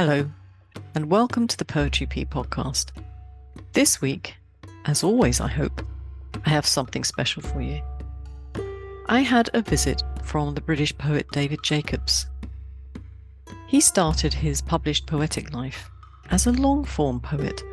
[0.00, 0.30] Hello,
[0.94, 2.92] and welcome to the Poetry Pea podcast.
[3.72, 4.36] This week,
[4.84, 5.84] as always, I hope,
[6.46, 7.82] I have something special for you.
[9.08, 12.28] I had a visit from the British poet David Jacobs.
[13.66, 15.90] He started his published poetic life
[16.30, 17.64] as a long form poet,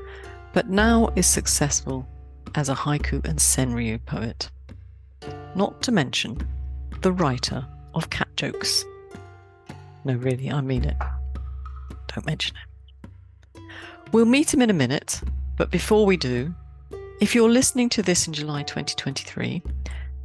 [0.51, 2.07] but now is successful
[2.55, 4.49] as a haiku and senryu poet.
[5.53, 6.39] Not to mention
[7.01, 7.63] the writer
[7.93, 8.83] of cat jokes.
[10.05, 10.97] No, really, I mean it.
[12.15, 13.61] Don't mention it.
[14.13, 15.21] We'll meet him in a minute,
[15.57, 16.55] but before we do,
[17.19, 19.61] if you're listening to this in July 2023,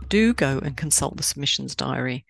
[0.09, 2.25] do go and consult the submissions diary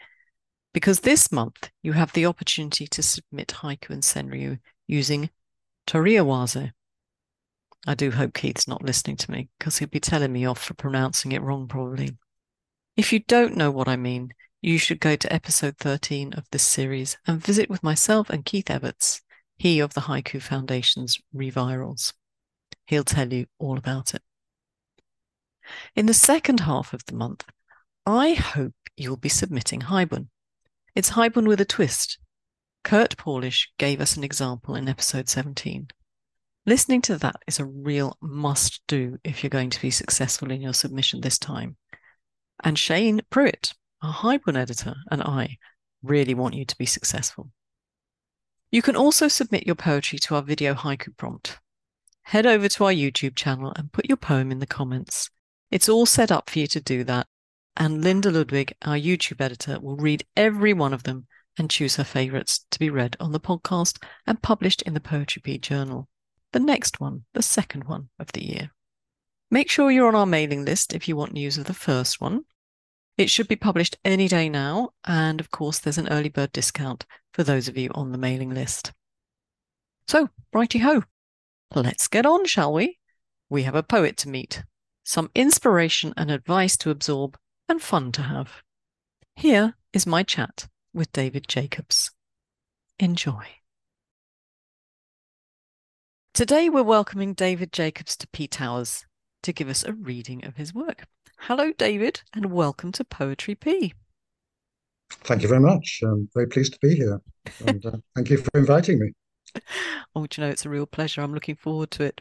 [0.72, 5.28] because this month you have the opportunity to submit haiku and senryu using
[5.86, 6.72] Toriiwaze.
[7.86, 10.74] I do hope Keith's not listening to me because he'll be telling me off for
[10.74, 12.16] pronouncing it wrong, probably.
[12.96, 16.62] If you don't know what I mean, you should go to episode 13 of this
[16.62, 19.22] series and visit with myself and Keith Evetts,
[19.60, 22.14] he of the Haiku Foundation's Re:Virals.
[22.86, 24.22] He'll tell you all about it.
[25.94, 27.44] In the second half of the month,
[28.06, 30.28] I hope you'll be submitting Haibun.
[30.94, 32.18] It's Haibun with a twist.
[32.84, 35.88] Kurt Paulish gave us an example in episode 17.
[36.64, 40.62] Listening to that is a real must do if you're going to be successful in
[40.62, 41.76] your submission this time.
[42.64, 45.58] And Shane Pruitt, our Haibun editor, and I
[46.02, 47.50] really want you to be successful.
[48.72, 51.58] You can also submit your poetry to our video haiku prompt.
[52.22, 55.28] Head over to our YouTube channel and put your poem in the comments.
[55.72, 57.26] It's all set up for you to do that.
[57.76, 61.26] And Linda Ludwig, our YouTube editor, will read every one of them
[61.58, 65.42] and choose her favourites to be read on the podcast and published in the Poetry
[65.42, 66.08] Pea Journal,
[66.52, 68.70] the next one, the second one of the year.
[69.50, 72.42] Make sure you're on our mailing list if you want news of the first one.
[73.18, 77.04] It should be published any day now, and of course, there's an early bird discount
[77.32, 78.92] for those of you on the mailing list.
[80.06, 81.04] So, righty ho,
[81.74, 82.98] let's get on, shall we?
[83.48, 84.62] We have a poet to meet
[85.10, 87.36] some inspiration and advice to absorb,
[87.68, 88.62] and fun to have.
[89.34, 92.12] Here is my chat with David Jacobs.
[92.98, 93.44] Enjoy.
[96.32, 99.04] Today we're welcoming David Jacobs to Pea Towers
[99.42, 101.06] to give us a reading of his work.
[101.40, 103.94] Hello, David, and welcome to Poetry Pea.
[105.10, 106.00] Thank you very much.
[106.02, 107.20] I'm very pleased to be here.
[107.66, 109.12] And uh, thank you for inviting me.
[110.14, 111.20] Oh, you know, it's a real pleasure.
[111.20, 112.20] I'm looking forward to it.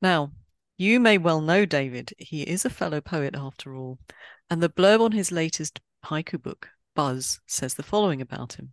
[0.00, 0.32] Now,
[0.78, 2.14] you may well know David.
[2.16, 3.98] He is a fellow poet after all.
[4.48, 8.72] And the blurb on his latest haiku book, Buzz, says the following about him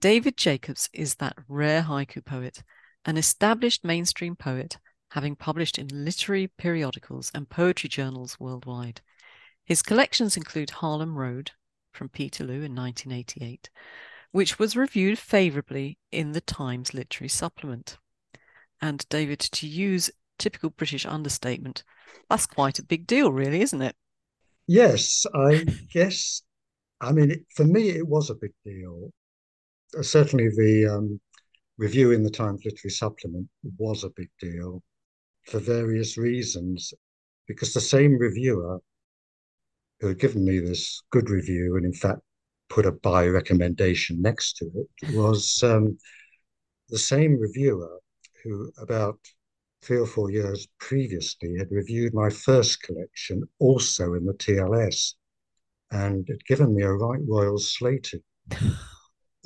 [0.00, 2.62] David Jacobs is that rare haiku poet,
[3.04, 4.78] an established mainstream poet,
[5.10, 9.00] having published in literary periodicals and poetry journals worldwide.
[9.64, 11.52] His collections include Harlem Road
[11.98, 13.68] from Peterloo in 1988,
[14.30, 17.98] which was reviewed favourably in the Times Literary Supplement.
[18.80, 21.82] And David, to use typical British understatement.
[22.30, 23.96] That's quite a big deal, really, isn't it?
[24.66, 26.42] Yes, I guess.
[27.00, 29.10] I mean, for me, it was a big deal.
[29.96, 31.20] Uh, certainly, the um,
[31.76, 33.48] review in the Times Literary Supplement
[33.78, 34.82] was a big deal
[35.46, 36.92] for various reasons,
[37.46, 38.80] because the same reviewer
[40.00, 42.20] who had given me this good review and, in fact,
[42.68, 44.66] put a buy recommendation next to
[45.02, 45.96] it was um,
[46.88, 47.98] the same reviewer
[48.44, 49.18] who, about
[49.82, 55.14] three or four years previously, had reviewed my first collection, also in the TLS,
[55.90, 58.22] and had given me a right royal slating.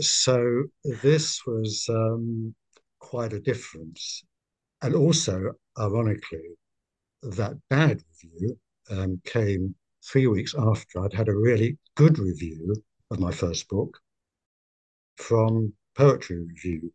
[0.01, 0.65] so
[1.03, 2.55] this was um,
[2.99, 4.25] quite a difference.
[4.83, 6.57] And also, ironically,
[7.23, 8.59] that bad review
[8.91, 9.75] um, came
[10.05, 12.75] three weeks after I'd had a really good review
[13.11, 13.99] of my first book
[15.17, 16.93] from Poetry Review,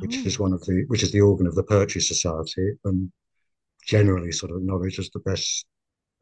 [0.00, 0.44] which is oh.
[0.44, 3.12] one of the which is the organ of the Poetry Society and
[3.86, 5.66] generally sort of acknowledged as the best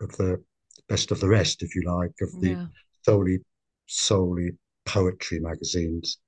[0.00, 0.42] of the
[0.88, 2.66] best of the rest, if you like, of the yeah.
[3.04, 3.38] solely
[3.86, 4.50] solely
[4.86, 6.18] poetry magazines.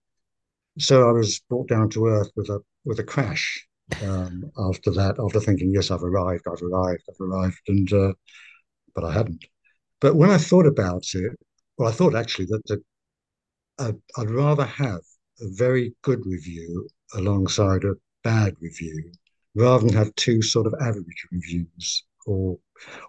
[0.79, 3.67] So I was brought down to earth with a with a crash
[4.03, 5.17] um, after that.
[5.19, 8.13] After thinking, yes, I've arrived, I've arrived, I've arrived, and uh,
[8.95, 9.45] but I hadn't.
[10.03, 11.33] But when I thought about it,
[11.79, 12.83] well, I thought actually that the,
[13.79, 15.01] uh, I'd rather have
[15.41, 17.95] a very good review alongside a
[18.25, 19.13] bad review
[19.55, 22.59] rather than have two sort of average reviews or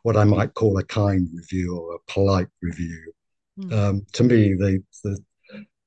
[0.03, 3.11] what I might call a kind review or a polite review.
[3.59, 3.73] Mm.
[3.73, 5.19] Um, to me, the, the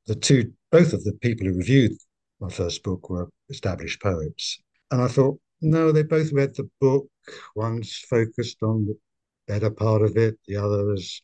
[0.06, 1.93] the two both of the people who reviewed
[2.41, 4.58] my first book were established poets,
[4.91, 7.08] and I thought, no, they both read the book.
[7.56, 8.97] One's focused on the
[9.46, 11.22] better part of it, the other is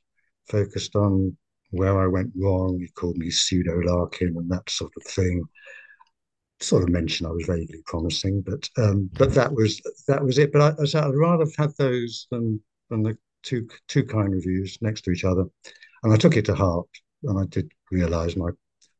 [0.49, 1.37] focused on
[1.71, 2.79] where I went wrong.
[2.81, 5.45] He called me pseudo Larkin and that sort of thing
[6.63, 10.53] sort of mentioned I was vaguely promising, but um, but that was that was it.
[10.53, 12.61] But I, would rather have had those than
[12.91, 15.45] than the two two kind reviews next to each other,
[16.03, 16.89] and I took it to heart,
[17.25, 18.51] and I did realise my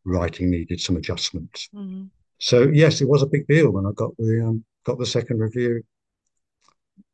[0.05, 1.69] writing needed some adjustments.
[1.75, 2.05] Mm-hmm.
[2.39, 5.39] So yes, it was a big deal when I got the um, got the second
[5.39, 5.83] review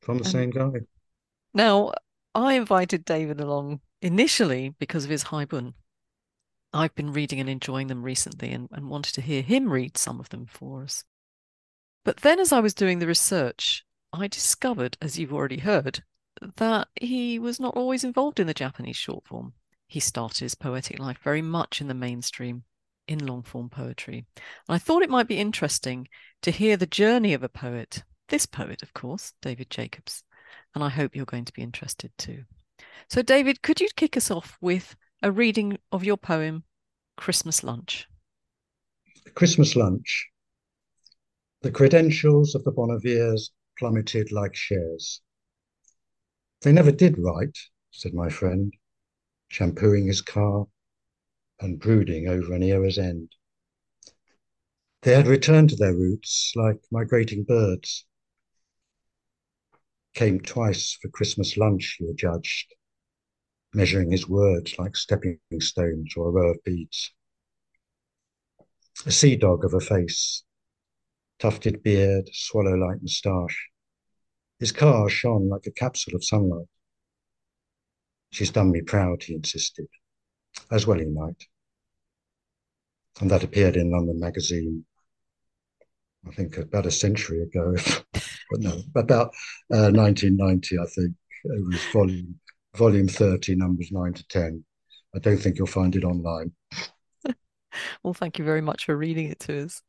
[0.01, 0.81] from the and same guy.
[1.59, 1.91] Now,
[2.37, 5.75] I invited David along initially because of his Haibun.
[6.73, 10.21] I've been reading and enjoying them recently and, and wanted to hear him read some
[10.21, 11.03] of them for us.
[12.05, 16.05] But then, as I was doing the research, I discovered, as you've already heard,
[16.59, 19.55] that he was not always involved in the Japanese short form.
[19.89, 22.63] He started his poetic life very much in the mainstream,
[23.09, 24.27] in long form poetry.
[24.37, 26.07] And I thought it might be interesting
[26.43, 30.23] to hear the journey of a poet, this poet, of course, David Jacobs.
[30.75, 32.45] And I hope you're going to be interested too.
[33.09, 36.65] So, David, could you kick us off with a reading of your poem,
[37.17, 38.07] Christmas Lunch?
[39.35, 40.29] Christmas Lunch.
[41.63, 45.21] The credentials of the Bonneviers plummeted like shares.
[46.63, 47.57] They never did write,
[47.91, 48.73] said my friend,
[49.49, 50.67] shampooing his car
[51.61, 53.33] and brooding over an era's end.
[55.03, 58.05] They had returned to their roots like migrating birds.
[60.19, 62.75] Came twice for Christmas lunch, he adjudged,
[63.73, 67.15] measuring his words like stepping stones or a row of beads.
[69.07, 70.43] A sea dog of a face,
[71.39, 73.69] tufted beard, swallow like moustache.
[74.59, 76.67] His car shone like a capsule of sunlight.
[78.31, 79.87] She's done me proud, he insisted,
[80.69, 81.47] as well he might.
[83.21, 84.85] And that appeared in London Magazine,
[86.27, 87.77] I think about a century ago,
[88.51, 89.29] but no, about
[89.73, 91.15] uh, 1990, I think.
[91.45, 92.39] It was volume
[92.75, 94.65] volume 30, numbers 9 to 10.
[95.15, 96.53] I don't think you'll find it online.
[98.03, 99.83] well, thank you very much for reading it to us.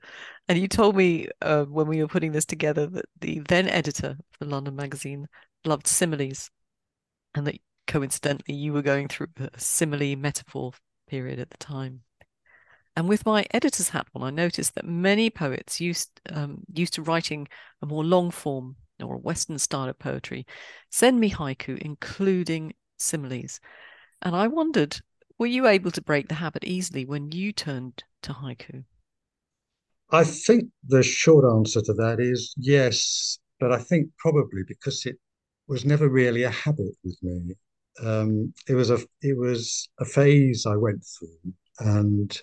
[0.48, 4.18] And you told me uh, when we were putting this together that the then editor
[4.32, 5.28] for London Magazine
[5.66, 6.50] loved similes,
[7.36, 10.72] and that coincidentally you were going through a simile metaphor
[11.08, 12.02] period at the time.
[13.00, 17.02] And with my editor's hat on, I noticed that many poets used um, used to
[17.02, 17.48] writing
[17.82, 20.46] a more long form or a Western style of poetry
[20.90, 23.62] send me haiku, including similes.
[24.22, 25.00] And I wondered,
[25.38, 28.84] were you able to break the habit easily when you turned to haiku?
[30.12, 35.16] I think the short answer to that is yes, but I think probably because it
[35.70, 37.56] was never really a habit with me.
[38.04, 42.42] Um, it was a it was a phase I went through, and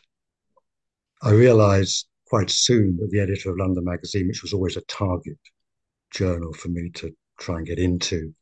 [1.23, 5.39] I realised quite soon that the editor of London Magazine, which was always a target
[6.11, 8.35] journal for me to try and get into,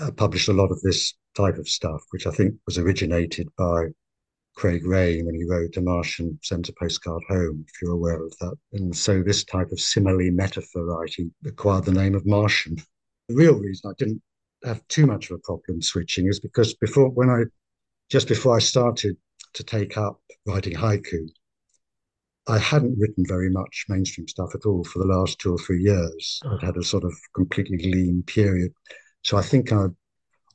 [0.00, 3.88] uh, published a lot of this type of stuff, which I think was originated by
[4.56, 8.36] Craig Raine when he wrote A Martian Sent a Postcard Home, if you're aware of
[8.38, 8.56] that.
[8.72, 12.76] And so this type of simile metaphor writing acquired the name of Martian.
[13.28, 14.22] The real reason I didn't
[14.64, 17.44] have too much of a problem switching is because before, when I,
[18.10, 19.16] just before I started
[19.54, 21.28] to take up writing haiku,
[22.50, 25.80] I hadn't written very much mainstream stuff at all for the last two or three
[25.82, 26.40] years.
[26.44, 28.72] I'd had a sort of completely lean period.
[29.22, 29.94] So I think I'd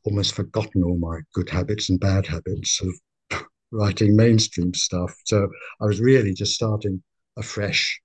[0.03, 5.15] almost forgotten all my good habits and bad habits of writing mainstream stuff.
[5.25, 5.47] So
[5.81, 7.01] I was really just starting
[7.37, 8.01] afresh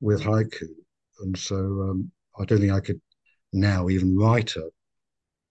[0.00, 0.68] with haiku.
[1.20, 3.00] And so um, I don't think I could
[3.52, 4.68] now even write a,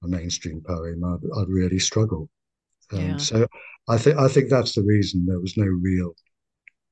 [0.04, 1.04] a mainstream poem.
[1.06, 2.30] I'd, I'd really struggle.
[2.92, 3.18] Um, yeah.
[3.18, 3.48] So
[3.88, 6.14] I think I think that's the reason there was no real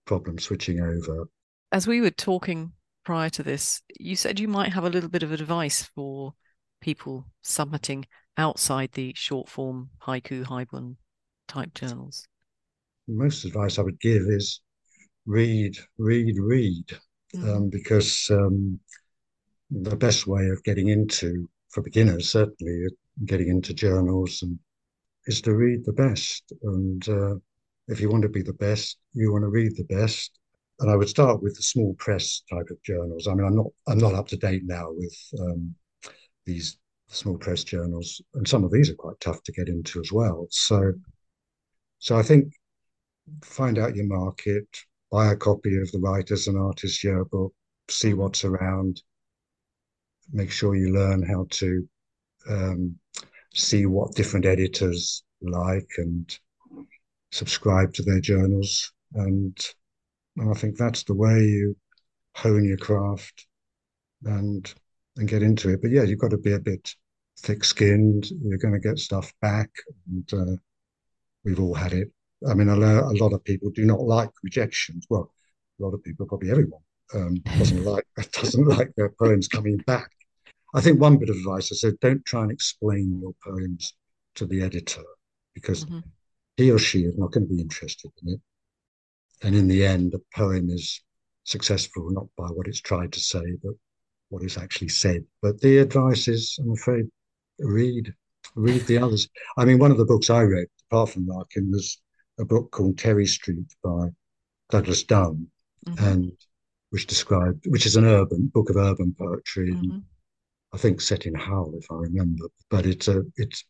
[0.06, 1.28] problem switching over.
[1.72, 2.72] As we were talking
[3.04, 6.34] prior to this, you said you might have a little bit of advice for
[6.82, 8.06] people submitting
[8.38, 10.96] outside the short form haiku, haibun
[11.48, 12.28] type journals?
[13.08, 14.62] Most advice I would give is
[15.26, 16.86] read, read, read,
[17.36, 17.56] mm.
[17.56, 18.80] um, because um,
[19.72, 22.88] the best way of getting into, for beginners certainly,
[23.26, 24.60] getting into journals and
[25.28, 26.52] is to read the best.
[26.64, 27.36] And uh,
[27.88, 30.40] if you want to be the best, you want to read the best.
[30.80, 33.28] And I would start with the small press type of journals.
[33.28, 35.74] I mean, I'm not I'm not up to date now with um,
[36.46, 36.78] these
[37.08, 40.48] small press journals, and some of these are quite tough to get into as well.
[40.50, 40.94] So,
[42.00, 42.52] so I think
[43.44, 44.68] find out your market,
[45.12, 47.54] buy a copy of the Writers and Artists Yearbook,
[47.90, 48.20] see mm-hmm.
[48.20, 49.02] what's around,
[50.34, 51.88] make sure you learn how to
[52.50, 52.96] um,
[53.54, 56.38] see what different editors like and
[57.36, 58.92] subscribe to their journals.
[59.14, 59.58] And,
[60.38, 61.76] and I think that's the way you
[62.36, 63.48] hone your craft
[64.24, 64.74] and
[65.18, 65.82] and get into it.
[65.82, 66.94] But yeah, you've got to be a bit
[67.40, 68.28] thick-skinned.
[68.44, 69.70] You're going to get stuff back,
[70.10, 70.56] and uh,
[71.44, 72.12] we've all had it.
[72.50, 75.06] I mean, a, a lot of people do not like rejections.
[75.10, 75.32] Well,
[75.80, 76.82] a lot of people, probably everyone,
[77.14, 80.12] um, doesn't like doesn't like their poems coming back.
[80.74, 83.94] I think one bit of advice I said, don't try and explain your poems
[84.36, 85.04] to the editor
[85.54, 86.00] because mm-hmm.
[86.58, 88.42] He or she is not going to be interested in it.
[89.44, 91.02] And in the end, a poem is
[91.44, 93.74] successful not by what it's tried to say, but
[94.30, 95.26] what it's actually said.
[95.42, 97.06] But the advice is, I'm afraid,
[97.60, 98.14] read
[98.56, 99.28] read the others.
[99.58, 102.02] I mean, one of the books I read, apart from Larkin, was
[102.40, 104.10] a book called Terry Street by
[104.70, 105.48] Douglas Dunn,
[105.86, 106.04] mm-hmm.
[106.06, 106.32] and
[106.90, 110.00] which described, which is an urban book of urban poetry, mm-hmm.
[110.74, 112.46] I think set in Hull, if I remember.
[112.70, 113.66] But it's a, it's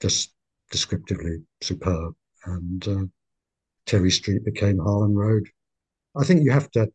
[0.00, 0.32] just
[0.70, 2.14] descriptively superb.
[2.44, 3.04] And uh,
[3.86, 5.48] Terry Street became Harlem Road.
[6.16, 6.88] I think you have to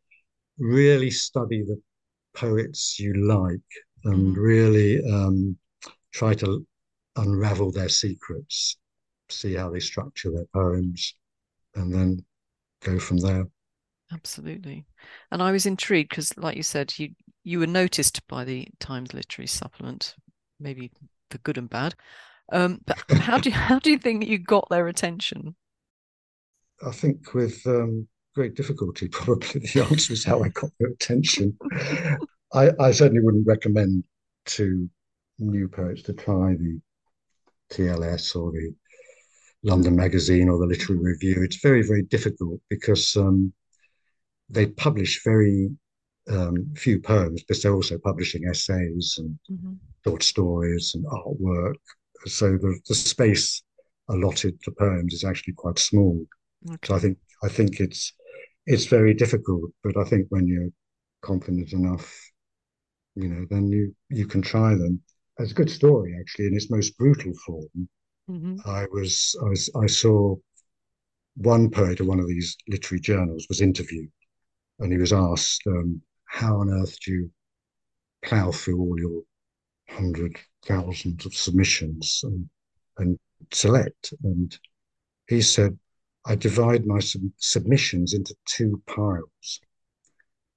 [0.57, 1.81] really study the
[2.35, 3.59] poets you like
[4.05, 4.39] and mm-hmm.
[4.39, 5.57] really um,
[6.11, 6.65] try to
[7.15, 8.77] unravel their secrets,
[9.29, 11.15] see how they structure their poems,
[11.75, 12.23] and then
[12.83, 13.45] go from there.
[14.11, 14.85] Absolutely.
[15.31, 17.09] And I was intrigued because, like you said, you
[17.43, 20.15] you were noticed by the Times Literary Supplement,
[20.59, 20.91] maybe
[21.29, 21.95] for good and bad.
[22.53, 25.55] Um, but how do you, how do you think you got their attention?
[26.85, 29.07] I think with um, great difficulty.
[29.11, 31.57] Probably the answer is how I got their attention.
[32.53, 34.03] I, I certainly wouldn't recommend
[34.45, 34.89] to
[35.39, 36.79] new poets to try the
[37.71, 38.73] TLS or the
[39.63, 41.41] London Magazine or the Literary Review.
[41.43, 43.53] It's very, very difficult because um,
[44.49, 45.69] they publish very
[46.29, 49.73] um, few poems, but they're also publishing essays and mm-hmm.
[50.05, 51.75] short stories and artwork.
[52.25, 53.63] So the, the space
[54.09, 56.25] allotted to poems is actually quite small.
[56.69, 56.77] Okay.
[56.87, 58.13] So I think I think it's
[58.65, 59.71] it's very difficult.
[59.83, 60.69] But I think when you're
[61.21, 62.31] confident enough,
[63.15, 65.01] you know, then you you can try them.
[65.39, 67.89] It's a good story actually in its most brutal form.
[68.29, 68.69] Mm-hmm.
[68.69, 70.35] I was I was I saw
[71.35, 74.11] one poet of one of these literary journals was interviewed,
[74.79, 77.31] and he was asked, um, "How on earth do you
[78.23, 79.21] plough through all your
[79.89, 82.49] hundred thousands of submissions and
[82.97, 83.19] and
[83.51, 84.57] select?" And
[85.27, 85.77] he said,
[86.25, 89.61] "I divide my sub- submissions into two piles.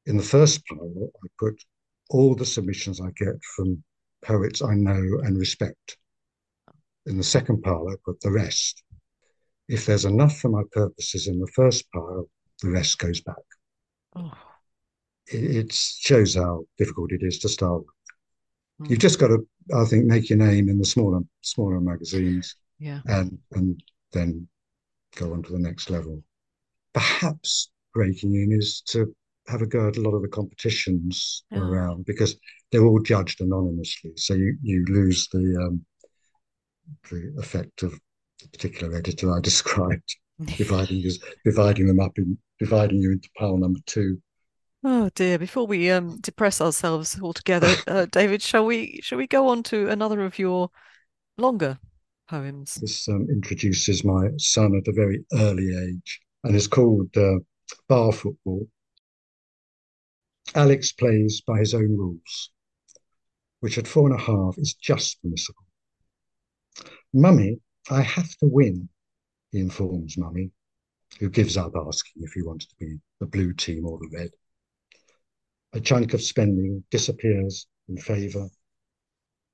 [0.06, 1.64] In the first pile, I put
[2.10, 3.82] all the submissions I get from
[4.22, 5.98] poets I know and respect."
[7.06, 8.82] In the second pile, I put the rest.
[9.68, 12.28] If there's enough for my purposes in the first pile,
[12.62, 13.44] the rest goes back.
[14.14, 14.32] Oh.
[15.28, 17.84] It, it, shows how difficult it is to start.
[18.84, 23.00] You've just got to, I think, make your name in the smaller smaller magazines, yeah,
[23.06, 24.46] and and then
[25.14, 26.22] go on to the next level.
[26.92, 29.14] Perhaps breaking in is to
[29.48, 31.58] have a go at a lot of the competitions oh.
[31.58, 32.36] around because
[32.70, 35.84] they're all judged anonymously, so you you lose the um,
[37.10, 37.98] the effect of
[38.42, 40.16] the particular editor I described,
[40.58, 41.12] dividing you,
[41.44, 44.20] dividing them up in dividing you into pile number two.
[44.88, 45.36] Oh dear!
[45.36, 49.88] Before we um, depress ourselves altogether, uh, David, shall we shall we go on to
[49.88, 50.70] another of your
[51.36, 51.80] longer
[52.28, 52.76] poems?
[52.76, 57.40] This um, introduces my son at a very early age and is called uh,
[57.88, 58.68] Bar Football.
[60.54, 62.52] Alex plays by his own rules,
[63.58, 65.64] which at four and a half is just permissible.
[67.12, 67.58] Mummy,
[67.90, 68.88] I have to win,
[69.50, 70.52] he informs Mummy,
[71.18, 74.30] who gives up asking if he wants to be the blue team or the red.
[75.76, 78.48] A chunk of spending disappears in favour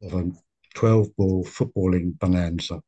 [0.02, 0.31] of a
[0.73, 2.81] 12 ball footballing bonanza.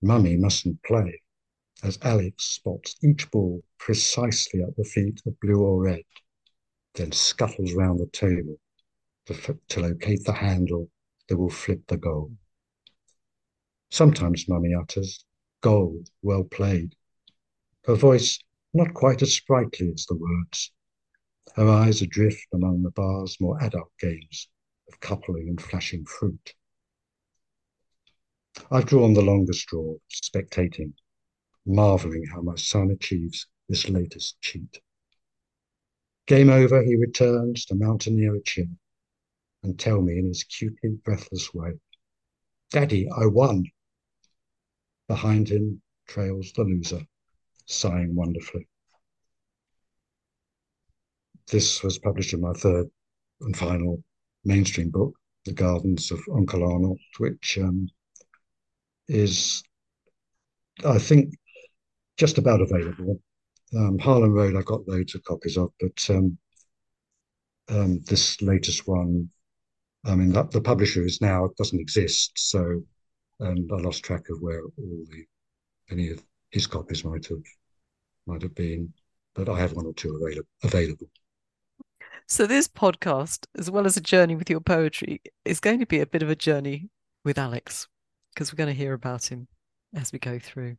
[0.00, 1.20] Mummy mustn't play,
[1.82, 6.04] as Alex spots each ball precisely at the feet of blue or red,
[6.94, 8.58] then scuttles round the table
[9.26, 10.90] to, to locate the handle
[11.28, 12.32] that will flip the goal.
[13.90, 15.26] Sometimes Mummy utters,
[15.60, 16.96] Goal, well played.
[17.84, 18.38] Her voice
[18.72, 20.72] not quite as sprightly as the words.
[21.54, 24.48] Her eyes adrift among the bar's more adult games
[24.88, 26.54] of coupling and flashing fruit.
[28.70, 30.94] I've drawn the longer straw, spectating,
[31.66, 34.80] marvelling how my son achieves this latest cheat.
[36.26, 38.70] Game over, he returns to mountaineer a chair
[39.62, 41.78] and tell me in his cutely breathless way,
[42.70, 43.66] Daddy, I won.
[45.08, 47.06] Behind him trails the loser,
[47.66, 48.66] sighing wonderfully.
[51.52, 52.86] This was published in my third
[53.42, 54.02] and final
[54.42, 55.12] mainstream book,
[55.44, 57.90] The Gardens of Uncle Arnold, which um,
[59.06, 59.62] is,
[60.82, 61.34] I think,
[62.16, 63.20] just about available.
[63.76, 66.38] Um, Harlan Road, I've got loads of copies of, but um,
[67.68, 69.28] um, this latest one,
[70.06, 72.80] I mean, the publisher is now doesn't exist, so
[73.40, 75.26] and I lost track of where all the
[75.90, 77.44] any of his copies might have
[78.26, 78.94] might have been,
[79.34, 80.48] but I have one or two available.
[80.62, 81.08] available.
[82.28, 86.00] So, this podcast, as well as a journey with your poetry, is going to be
[86.00, 86.88] a bit of a journey
[87.24, 87.88] with Alex
[88.32, 89.48] because we're going to hear about him
[89.94, 90.76] as we go through.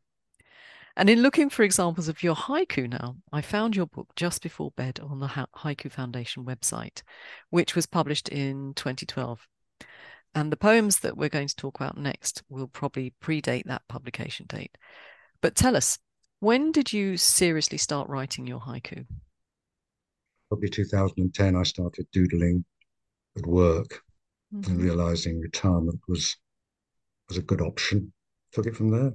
[0.96, 4.72] And in looking for examples of your haiku now, I found your book Just Before
[4.72, 7.02] Bed on the Haiku Foundation website,
[7.50, 9.48] which was published in 2012.
[10.36, 14.46] And the poems that we're going to talk about next will probably predate that publication
[14.48, 14.78] date.
[15.42, 15.98] But tell us,
[16.40, 19.06] when did you seriously start writing your haiku?
[20.54, 22.64] Probably 2010, I started doodling
[23.36, 24.04] at work
[24.54, 24.70] mm-hmm.
[24.70, 26.38] and realizing retirement was
[27.28, 28.14] was a good option.
[28.52, 29.14] Took it from there.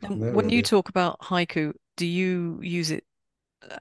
[0.00, 0.56] From there when really.
[0.56, 3.04] you talk about haiku, do you use it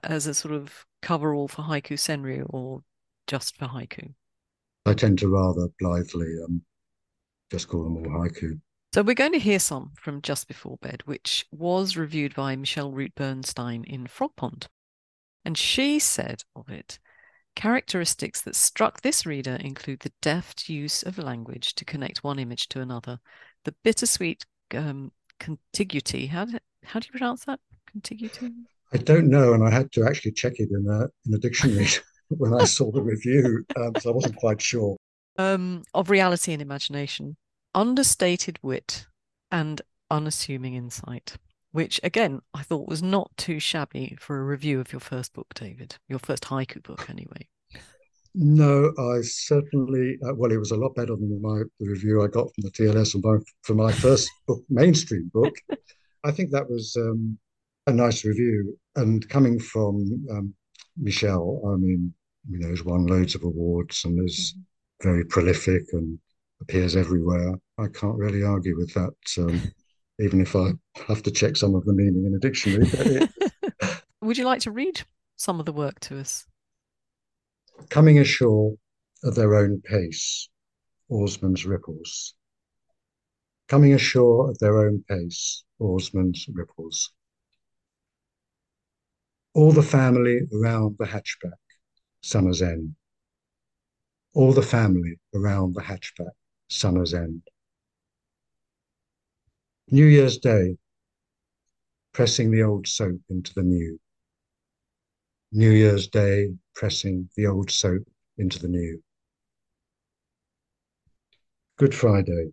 [0.04, 2.84] as a sort of coverall for haiku senryu or
[3.26, 4.14] just for haiku?
[4.86, 6.62] I tend to rather blithely um,
[7.50, 8.62] just call them all haiku.
[8.94, 12.92] So we're going to hear some from Just Before Bed, which was reviewed by Michele
[12.92, 14.68] Root-Bernstein in Frogpond.
[15.46, 17.00] And she said of it,
[17.56, 22.68] characteristics that struck this reader include the deft use of language to connect one image
[22.70, 23.20] to another,
[23.66, 26.28] the bittersweet um, contiguity.
[26.28, 27.60] How do, how do you pronounce that?
[27.92, 28.52] Contiguity?
[28.94, 31.88] I don't know, and I had to actually check it in a in a dictionary
[32.30, 34.98] when I saw the review, um, so I wasn't quite sure.
[35.38, 37.38] Um, of reality and imagination,
[37.74, 39.06] understated wit,
[39.52, 41.38] and unassuming insight
[41.72, 45.54] which again I thought was not too shabby for a review of your first book,
[45.54, 45.98] David.
[46.08, 47.48] Your first haiku book, anyway.
[48.36, 50.18] No, I certainly.
[50.26, 52.72] Uh, well, it was a lot better than my the review I got from the
[52.72, 55.54] TLS for for my first book, mainstream book.
[56.24, 57.38] I think that was um,
[57.88, 60.54] a nice review, and coming from um,
[60.98, 62.14] Michele, I mean,
[62.50, 65.10] you know, has won loads of awards and is mm-hmm.
[65.10, 66.20] very prolific and
[66.62, 67.56] appears everywhere.
[67.78, 69.14] I can't really argue with that.
[69.38, 69.62] Um,
[70.20, 70.72] even if I
[71.08, 73.28] have to check some of the meaning in a dictionary.
[74.22, 75.02] Would you like to read
[75.38, 76.46] some of the work to us?
[77.90, 78.74] Coming ashore
[79.26, 80.50] at their own pace,
[81.08, 82.36] oarsmen's ripples.
[83.70, 87.12] Coming ashore at their own pace, oarsmen's ripples.
[89.54, 91.54] All the family around the hatchback,
[92.22, 92.96] summer's end.
[94.34, 96.32] All the family around the hatchback,
[96.70, 97.42] summer's end.
[99.92, 100.78] New Year's Day,
[102.14, 104.00] pressing the old soap into the new.
[105.52, 108.04] New Year's Day, pressing the old soap
[108.38, 109.02] into the new.
[111.80, 112.52] Good Friday,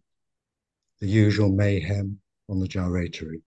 [1.00, 3.42] the usual mayhem on the gyratory.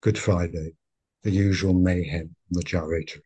[0.00, 0.74] Good Friday,
[1.24, 3.24] the usual mayhem on the gyratory.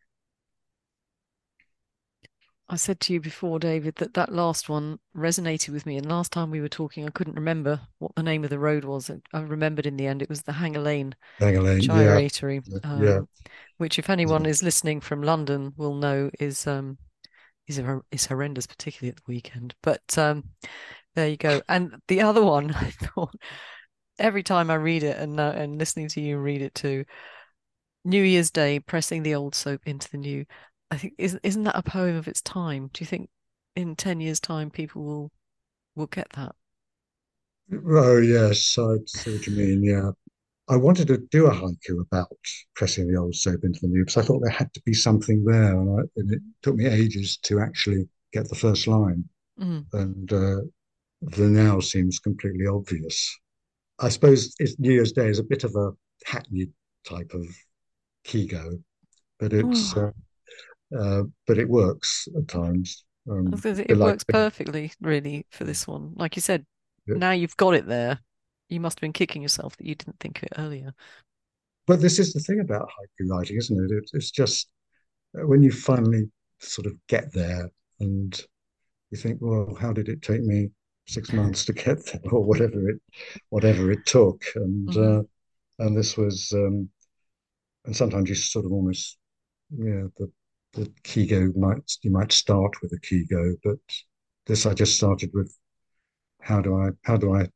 [2.69, 5.95] I said to you before, David, that that last one resonated with me.
[5.95, 8.83] And last time we were talking, I couldn't remember what the name of the road
[8.83, 9.09] was.
[9.33, 12.79] I remembered in the end it was the Hanger Lane, Hanger Lane Gyratory, yeah.
[12.83, 13.19] Um, yeah.
[13.77, 14.49] which, if anyone yeah.
[14.49, 16.97] is listening from London, will know is um
[17.67, 19.73] is is horrendous, particularly at the weekend.
[19.81, 20.43] But um,
[21.15, 21.61] there you go.
[21.69, 23.33] And the other one, I thought
[24.19, 27.05] every time I read it and and listening to you read it too,
[28.03, 30.45] New Year's Day, pressing the old soap into the new.
[30.89, 32.89] I think isn't isn't that a poem of its time?
[32.93, 33.29] Do you think
[33.75, 35.31] in ten years' time people will
[35.95, 36.55] will get that?
[37.73, 39.83] Oh yes, I see what you mean.
[39.83, 40.11] Yeah,
[40.69, 42.37] I wanted to do a haiku about
[42.75, 45.43] pressing the old soap into the new because I thought there had to be something
[45.43, 49.25] there, and, I, and it took me ages to actually get the first line,
[49.59, 49.85] mm.
[49.91, 50.61] and uh,
[51.21, 53.37] the now seems completely obvious.
[53.99, 55.91] I suppose it's New Year's Day is a bit of a
[56.25, 56.71] hackneyed
[57.05, 57.45] type of
[58.25, 58.81] kigo,
[59.37, 59.97] but it's.
[59.97, 60.07] Oh.
[60.07, 60.11] Uh,
[60.97, 63.03] uh, but it works at times.
[63.29, 66.13] Um, it works perfectly, really, for this one.
[66.15, 66.65] Like you said,
[67.05, 67.15] yeah.
[67.17, 68.19] now you've got it there.
[68.69, 70.93] You must have been kicking yourself that you didn't think of it earlier.
[71.87, 73.95] But this is the thing about haiku writing, isn't it?
[73.95, 74.69] it it's just
[75.37, 77.69] uh, when you finally sort of get there
[77.99, 78.39] and
[79.09, 80.69] you think, well, how did it take me
[81.07, 83.01] six months to get there, or whatever it,
[83.49, 85.19] whatever it took, and mm-hmm.
[85.19, 86.89] uh, and this was, um,
[87.85, 89.17] and sometimes you sort of almost,
[89.69, 90.29] yeah, the
[90.77, 93.77] the Kigo might you might start with a Kigo, but
[94.45, 95.55] this I just started with
[96.41, 97.47] how do I how do I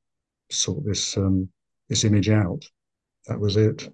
[0.50, 1.50] sort this um,
[1.88, 2.66] this image out?
[3.28, 3.94] That was it.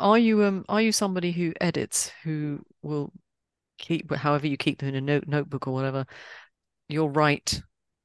[0.00, 3.12] Are you um are you somebody who edits who will
[3.78, 6.04] keep however you keep them in a note notebook or whatever?
[6.88, 7.62] You'll write,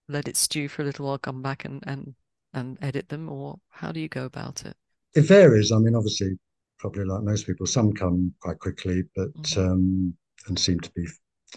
[0.07, 2.13] let it stew for a little while, come back and and
[2.53, 4.77] and edit them, or how do you go about it?
[5.15, 5.71] It varies.
[5.71, 6.37] I mean, obviously,
[6.83, 7.65] probably like most people.
[7.65, 9.61] Some come quite quickly, but mm-hmm.
[9.61, 10.13] um,
[10.47, 11.07] and seem to be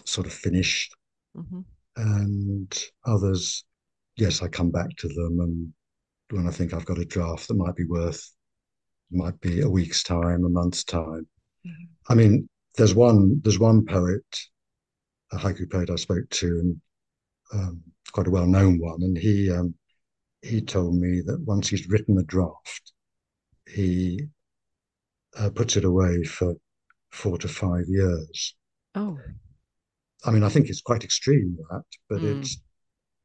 [0.05, 0.95] sort of finished,
[1.35, 1.59] mm-hmm.
[1.97, 3.65] and others,
[4.15, 5.73] yes, I come back to them, and
[6.29, 8.23] when I think I've got a draft that might be worth,
[9.11, 11.27] might be a week's time, a month's time.
[11.67, 11.83] Mm-hmm.
[12.09, 14.23] I mean, there's one there's one poet
[15.33, 16.81] a haiku poet I spoke to, and
[17.53, 17.81] um,
[18.13, 19.75] quite a well-known one, and he um,
[20.41, 22.93] he told me that once he's written a draft,
[23.67, 24.29] he
[25.37, 26.55] uh, puts it away for
[27.11, 28.55] four to five years.
[28.95, 29.17] Oh,
[30.25, 32.41] I mean, I think it's quite extreme that, but Mm.
[32.41, 32.61] it's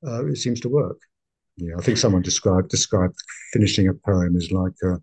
[0.06, 0.98] uh, it seems to work.
[1.56, 3.14] Yeah, I think someone described described
[3.52, 4.96] finishing a poem as like a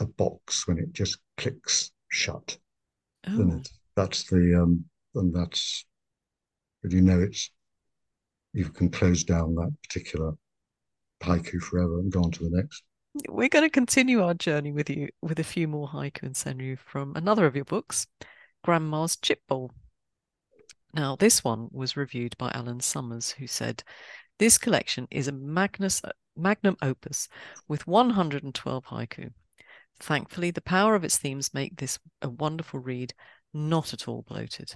[0.00, 2.58] a box when it just clicks shut,
[3.28, 3.60] oh?
[3.94, 5.84] That's the um, and that's
[6.80, 7.50] when you know it's
[8.52, 10.32] you can close down that particular
[11.22, 12.82] haiku forever and go on to the next.
[13.28, 16.78] We're going to continue our journey with you with a few more haiku and senryu
[16.78, 18.06] from another of your books,
[18.64, 19.70] Grandma's Chip Bowl.
[20.94, 23.82] Now, this one was reviewed by Alan Summers, who said,
[24.38, 26.02] This collection is a magnus,
[26.36, 27.28] magnum opus
[27.68, 29.30] with 112 haiku.
[30.00, 33.14] Thankfully, the power of its themes make this a wonderful read,
[33.52, 34.74] not at all bloated.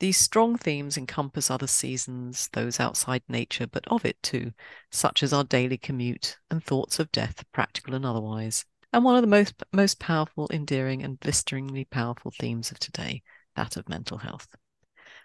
[0.00, 4.52] These strong themes encompass other seasons, those outside nature, but of it too,
[4.90, 8.64] such as our daily commute and thoughts of death, practical and otherwise.
[8.92, 13.22] And one of the most most powerful, endearing, and blisteringly powerful themes of today,
[13.56, 14.48] that of mental health.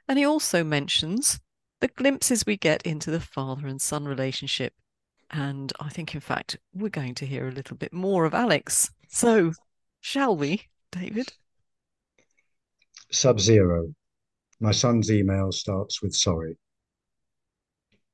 [0.08, 1.40] And he also mentions
[1.80, 4.74] the glimpses we get into the father and son relationship.
[5.32, 8.92] And I think, in fact, we're going to hear a little bit more of Alex.
[9.08, 9.54] So,
[10.02, 11.34] shall we, David?
[13.12, 13.94] Sub zero.
[14.62, 16.58] My son's email starts with sorry.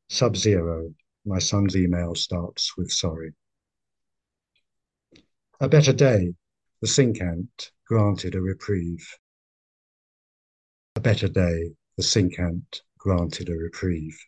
[0.09, 0.93] Sub zero.
[1.25, 3.33] My son's email starts with sorry.
[5.59, 6.35] A better day.
[6.81, 9.07] The sink ant granted a reprieve.
[10.95, 11.71] A better day.
[11.97, 14.19] The sink ant granted a reprieve.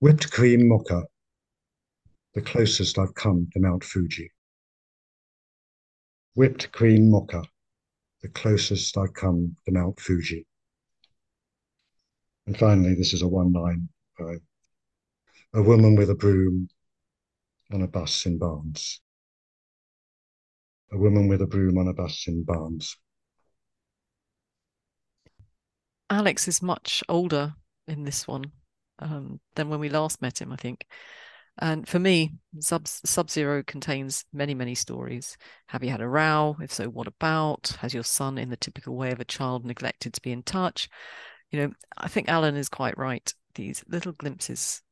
[0.00, 1.04] Whipped cream mocha.
[2.34, 4.32] The closest I've come to Mount Fuji.
[6.34, 7.44] Whipped cream mocha.
[8.24, 10.46] The closest I've come to Mount Fuji.
[12.46, 14.40] And finally, this is a one line poem.
[15.52, 16.70] A woman with a broom
[17.70, 19.02] on a bus in Barnes.
[20.90, 22.96] A woman with a broom on a bus in Barnes.
[26.08, 27.52] Alex is much older
[27.86, 28.52] in this one
[29.00, 30.86] um, than when we last met him, I think.
[31.58, 32.88] And for me, Sub
[33.30, 35.36] Zero contains many, many stories.
[35.68, 36.56] Have you had a row?
[36.60, 37.76] If so, what about?
[37.80, 40.88] Has your son, in the typical way of a child, neglected to be in touch?
[41.50, 43.32] You know, I think Alan is quite right.
[43.54, 44.82] These little glimpses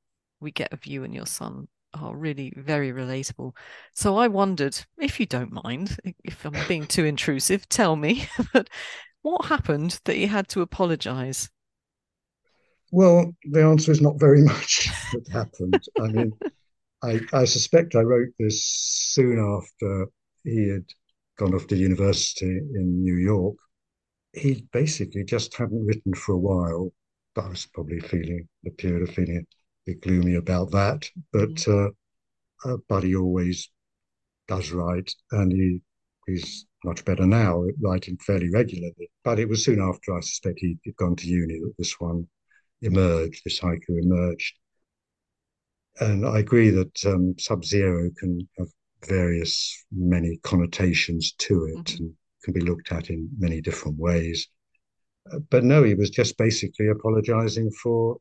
[0.40, 3.52] we get of you and your son are really very relatable.
[3.94, 8.68] So I wondered, if you don't mind, if I'm being too intrusive, tell me, but
[9.22, 11.50] what happened that you had to apologize?
[12.92, 15.82] Well, the answer is not very much that happened.
[15.98, 16.32] I mean,
[17.02, 20.06] I, I suspect I wrote this soon after
[20.44, 20.84] he had
[21.38, 23.56] gone off to university in New York.
[24.34, 26.92] He basically just hadn't written for a while.
[27.36, 31.08] I was probably feeling the period of feeling a bit gloomy about that.
[31.32, 31.90] But uh,
[32.64, 33.70] uh, but he always
[34.48, 35.80] does write, and he
[36.26, 39.10] he's much better now, writing fairly regularly.
[39.24, 42.28] But it was soon after I suspect he'd gone to uni that this one
[42.82, 44.54] emerged, this haiku emerged.
[46.00, 48.68] And I agree that um, Sub Zero can have
[49.06, 51.98] various, many connotations to it Mhm.
[52.00, 52.14] and
[52.44, 54.48] can be looked at in many different ways.
[55.30, 58.18] Uh, but no, he was just basically apologizing for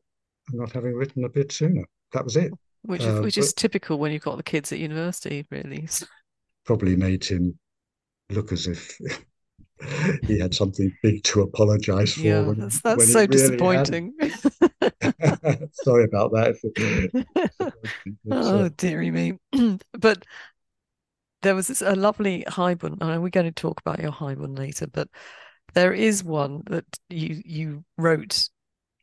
[0.52, 1.84] not having written a bit sooner.
[2.12, 2.52] That was it.
[2.82, 5.88] Which is Uh, which is typical when you've got the kids at university, really.
[6.64, 7.58] Probably made him
[8.30, 8.98] look as if
[10.26, 14.14] he had something big to apologize for yeah, when, that's that's so really disappointing.
[15.72, 17.24] Sorry about that.
[18.30, 19.38] Oh, uh, dearie me.
[19.92, 20.24] But
[21.42, 22.98] there was this a lovely Haibun.
[23.00, 25.08] I know we're going to talk about your Haibun later, but
[25.74, 28.48] there is one that you you wrote,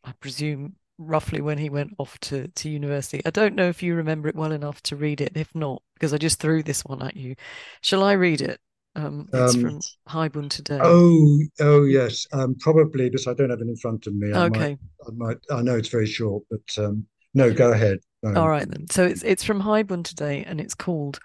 [0.03, 3.21] I presume, roughly when he went off to to university.
[3.25, 5.33] I don't know if you remember it well enough to read it.
[5.35, 7.35] If not, because I just threw this one at you.
[7.81, 8.59] Shall I read it?
[9.05, 10.79] Um, it's Um, from Haibun today.
[10.81, 14.33] oh, oh yes, um, probably, but I don't have it in front of me.
[14.33, 14.77] I might, Okay.
[15.07, 15.38] I might.
[15.49, 17.99] I know it's very short, but um, no, go ahead.
[18.23, 18.41] No.
[18.41, 18.88] All right then.
[18.89, 21.19] So it's it's from Haibun today, and it's called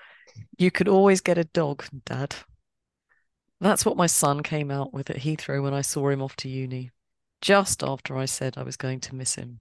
[0.58, 2.36] "You Could Always Get a Dog, Dad."
[3.60, 6.48] That's what my son came out with at Heathrow when I saw him off to
[6.48, 6.90] uni,
[7.40, 9.60] just after I said I was going to miss him.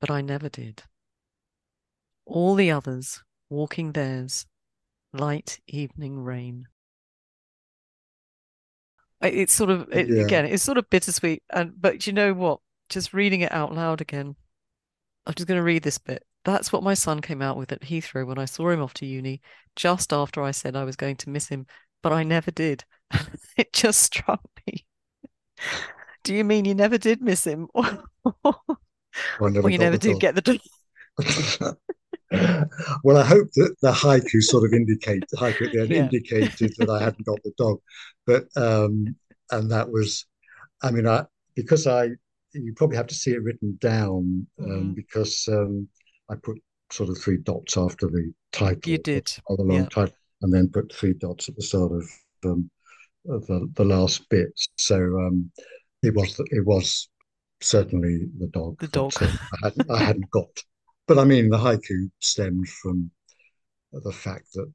[0.00, 0.82] But I never did.
[2.24, 4.46] All the others walking theirs,
[5.12, 6.66] light evening rain.
[9.22, 10.22] It's sort of it, Yeah.
[10.22, 12.60] again, it's sort of bittersweet, and but you know what?
[12.88, 14.36] Just reading it out loud again.
[15.26, 16.24] I'm just going to read this bit.
[16.44, 19.06] That's what my son came out with at Heathrow when I saw him off to
[19.06, 19.40] uni,
[19.74, 21.66] just after I said I was going to miss him,
[22.02, 22.84] but I never did.
[23.56, 24.84] It just struck me.
[26.22, 27.68] Do you mean you never did miss him?
[27.74, 30.60] or never you never did get the?
[33.04, 36.02] well, I hope that the haiku sort of indicate the haiku then Yeah.
[36.04, 37.80] indicated that I hadn't got the dog,
[38.26, 39.14] but um,
[39.52, 40.26] and that was,
[40.82, 42.10] I mean, I because I
[42.52, 44.94] you probably have to see it written down um, Mhm.
[44.94, 45.88] because um,
[46.30, 46.58] I put
[46.90, 48.90] sort of three dots after the title.
[48.90, 49.88] You did, the long yeah.
[49.90, 52.08] title, and then put three dots at the start of
[52.44, 52.70] um,
[53.28, 54.48] of the, the last bit.
[54.76, 55.50] So um,
[56.02, 57.08] it was it was
[57.60, 58.78] certainly the dog.
[58.80, 59.12] The dog.
[59.20, 59.26] uh,
[59.62, 60.48] I hadn't I hadn't got.
[61.06, 63.10] But I mean, the haiku stemmed from
[63.92, 64.72] the fact that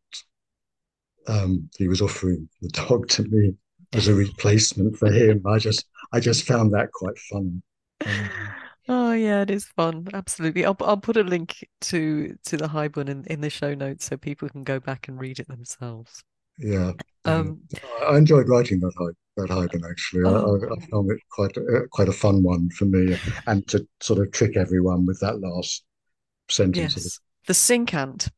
[1.27, 3.53] um, he was offering the dog to me
[3.93, 5.41] as a replacement for him.
[5.45, 7.61] I just I just found that quite funny.
[8.05, 8.29] Um,
[8.87, 10.07] Oh yeah, it is fun.
[10.13, 10.65] Absolutely.
[10.65, 14.17] I'll I'll put a link to to the Haibun in, in the show notes so
[14.17, 16.23] people can go back and read it themselves.
[16.57, 16.93] yeah.
[17.25, 17.31] yeah.
[17.31, 17.61] Um,
[18.07, 20.23] I enjoyed writing that hy- that Haibun actually.
[20.25, 20.55] I, Oh.
[20.69, 23.17] I, I found it quite a, quite a fun one for me,
[23.47, 25.83] and to sort of trick everyone with that last
[26.51, 26.95] sentence.
[26.95, 27.05] Of it.
[27.05, 28.29] yes, the sink ant,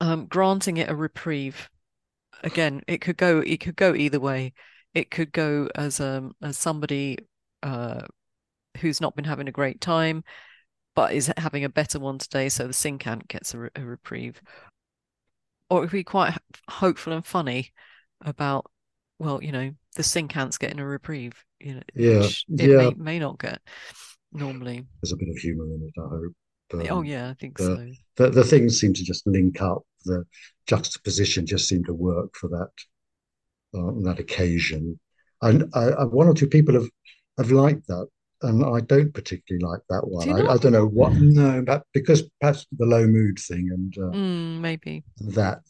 [0.00, 1.68] um, granting it a reprieve.
[2.42, 4.52] Again, it could go it could go either way.
[4.94, 7.18] It could go as um as somebody
[7.62, 8.02] uh
[8.80, 10.22] who's not been having a great time,
[10.94, 13.82] but is having a better one today, so the sink ant gets a, re- a
[13.82, 14.40] reprieve.
[15.70, 16.36] Or it could be quite
[16.68, 17.72] hopeful and funny
[18.20, 18.70] about,
[19.18, 22.76] well, you know, the sink ant's getting a reprieve, you know, Yeah, which it yeah.
[22.76, 23.60] may may not get
[24.32, 24.86] normally.
[25.02, 26.32] There's a bit of humour in it, I hope.
[26.74, 27.92] Oh Um, yeah, I think uh, so.
[28.16, 29.82] the the things seem to just link up.
[30.04, 30.24] The
[30.66, 32.70] juxtaposition just seemed to work for that
[33.74, 34.98] uh, on that occasion.
[35.42, 36.88] And I, I, one or two people have
[37.38, 38.08] have liked that,
[38.42, 40.28] and I don't particularly like that one.
[40.28, 41.12] you I, I don't know what.
[41.14, 45.04] No, but because perhaps the low mood thing and uh, Mm, maybe.
[45.20, 45.60] that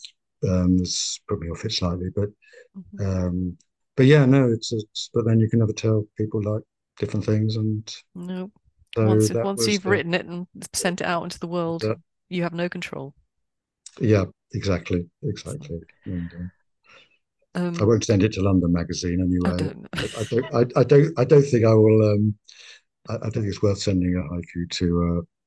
[0.49, 2.09] um, has put me off it slightly.
[2.15, 2.29] But
[2.75, 3.05] Mhm.
[3.07, 3.59] um,
[3.97, 6.07] but yeah, no, it's, it's but then you can never tell.
[6.17, 6.63] People like
[6.99, 8.51] different things, and No.
[8.97, 11.95] So Once once you've the- written it and sent it out into the world, Yeah.
[12.29, 13.15] you have no control.
[14.01, 15.79] yeah, exactly, exactly.
[16.05, 19.55] And, uh, Um, I won't send it to London Magazine anyway.
[19.55, 19.87] I don't.
[19.95, 20.55] I, I don't.
[20.77, 21.19] I, I don't.
[21.21, 22.13] I don't think I will.
[22.13, 22.35] Um,
[23.09, 24.87] I, I don't think it's worth sending a haiku to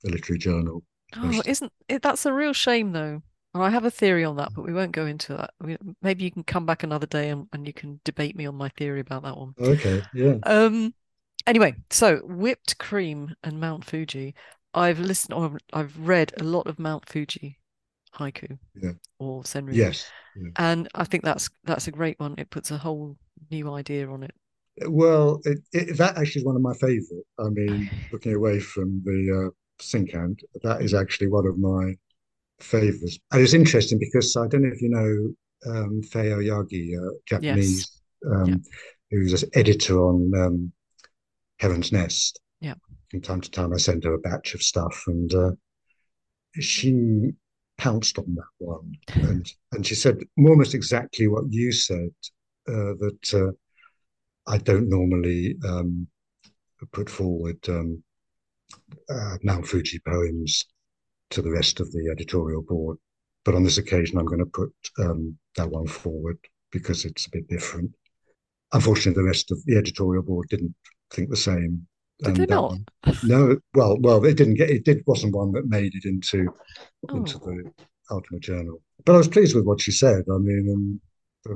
[0.06, 0.84] uh, a literary journal.
[1.16, 2.02] Oh, isn't it?
[2.02, 3.22] That's a real shame, though.
[3.54, 5.52] And I have a theory on that, but we won't go into that.
[5.62, 8.54] We, maybe you can come back another day and, and you can debate me on
[8.56, 9.54] my theory about that one.
[9.60, 10.04] Okay.
[10.14, 10.36] Yeah.
[10.44, 10.94] Um.
[11.50, 14.36] Anyway, so whipped cream and Mount Fuji.
[14.76, 17.58] I've listened or I've read a lot of Mount Fuji
[18.14, 18.92] haiku Yeah.
[19.18, 20.06] or senryu, Yes.
[20.36, 20.52] Yeah.
[20.58, 22.36] and I think that's that's a great one.
[22.38, 23.18] It puts a whole
[23.50, 24.32] new idea on it.
[24.88, 27.26] Well, it, it, that actually is one of my favourite.
[27.40, 29.50] I mean, looking away from the uh,
[29.82, 31.96] sink ant, that is actually one of my
[32.60, 33.18] favourites.
[33.32, 38.02] And it's interesting because I don't know if you know um, Fay Aoyagi, uh, Japanese,
[38.32, 38.56] um, Yeah.
[39.10, 40.72] who's an editor on um,
[41.60, 42.40] Heron's Nest.
[42.62, 42.76] Yeah.
[43.12, 45.52] From time to time, I send her a batch of stuff, and uh,
[46.60, 47.32] she
[47.78, 52.12] pounced on that one, and and she said almost exactly what you said
[52.68, 53.52] uh, that uh,
[54.52, 56.08] I don't normally um,
[56.92, 58.04] put forward um,
[59.10, 60.66] uh, Mount Fuji poems
[61.32, 62.98] to the rest of the editorial board,
[63.44, 66.38] but on this occasion, I'm going to put um, that one forward
[66.72, 67.92] because it's a bit different.
[68.72, 70.76] Unfortunately, the rest of the editorial board didn't
[71.14, 71.88] think the same.
[72.24, 72.78] Did they that not?
[73.24, 74.84] no, well, well, it didn't get it.
[74.84, 76.54] Did wasn't one that made it into
[77.14, 77.46] into Oh.
[77.46, 77.72] the
[78.12, 78.82] Ultimate Journal.
[79.06, 80.26] But I was pleased with what she said.
[80.32, 81.00] I mean, and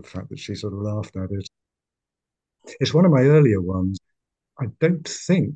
[0.02, 1.48] the fact that she sort of laughed at it.
[2.80, 4.00] It's one of my earlier ones.
[4.60, 5.56] I don't think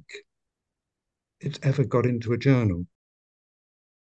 [1.39, 2.85] it's ever got into a journal.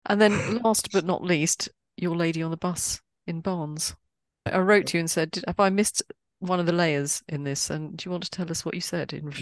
[0.06, 3.94] And then, last but not least, your lady on the bus in Barnes.
[4.46, 6.02] I wrote to you and said, "Have I missed
[6.40, 8.80] one of the layers in this?" And do you want to tell us what you
[8.80, 9.12] said?
[9.12, 9.32] In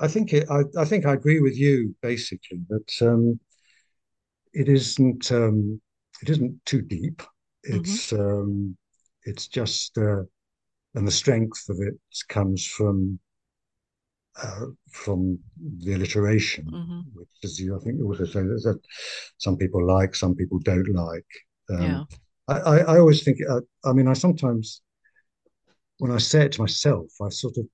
[0.00, 3.40] I think it, I, I think I agree with you basically that um,
[4.52, 5.80] it isn't um,
[6.22, 7.22] it isn't too deep.
[7.62, 8.76] It's um,
[9.24, 10.22] it's just uh,
[10.94, 11.94] and the strength of it
[12.28, 13.20] comes from
[14.42, 15.38] uh, from
[15.84, 17.04] the alliteration, Mhm.
[17.14, 18.80] which is you I think you also say that
[19.38, 21.26] some people like, some people don't like.
[21.70, 22.04] Um, Yeah.
[22.48, 24.82] I, I, I always think uh, I mean I sometimes
[25.98, 27.66] when I say it to myself I sort of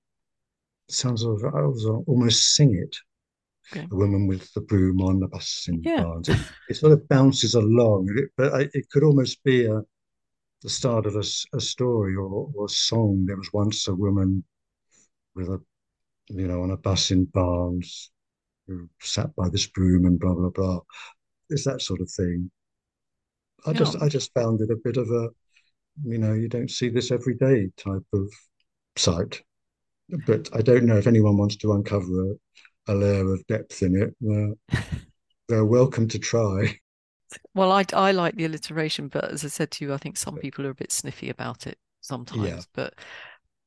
[0.93, 2.97] sounds of I was uh, almost sing it
[3.73, 3.87] Okay.
[3.87, 6.03] the woman with the broom on the bus in Yeah.
[6.03, 6.29] Barnes.
[6.29, 6.39] It,
[6.71, 9.83] it sort of bounces along, it, but I, it could almost be a,
[10.63, 11.23] the start of a,
[11.57, 13.27] a story or, or a song.
[13.27, 14.43] There was once a woman
[15.37, 15.61] with a,
[16.29, 18.11] you know, on a bus in Barnes
[18.67, 20.81] who sat by this broom and blah blah blah.
[21.49, 22.51] It's that sort of thing.
[23.67, 25.29] I just I just found it a bit of a,
[26.05, 28.33] you know, you don't see this every day type of
[28.97, 29.43] sight.
[30.27, 34.01] But I don't know if anyone wants to uncover a, a layer of depth in
[34.01, 34.15] it.
[34.21, 34.81] They're,
[35.49, 36.79] they're welcome to try.
[37.55, 40.37] Well, I, I like the alliteration, but as I said to you, I think some
[40.37, 42.49] people are a bit sniffy about it sometimes.
[42.49, 42.61] Yeah.
[42.75, 42.95] But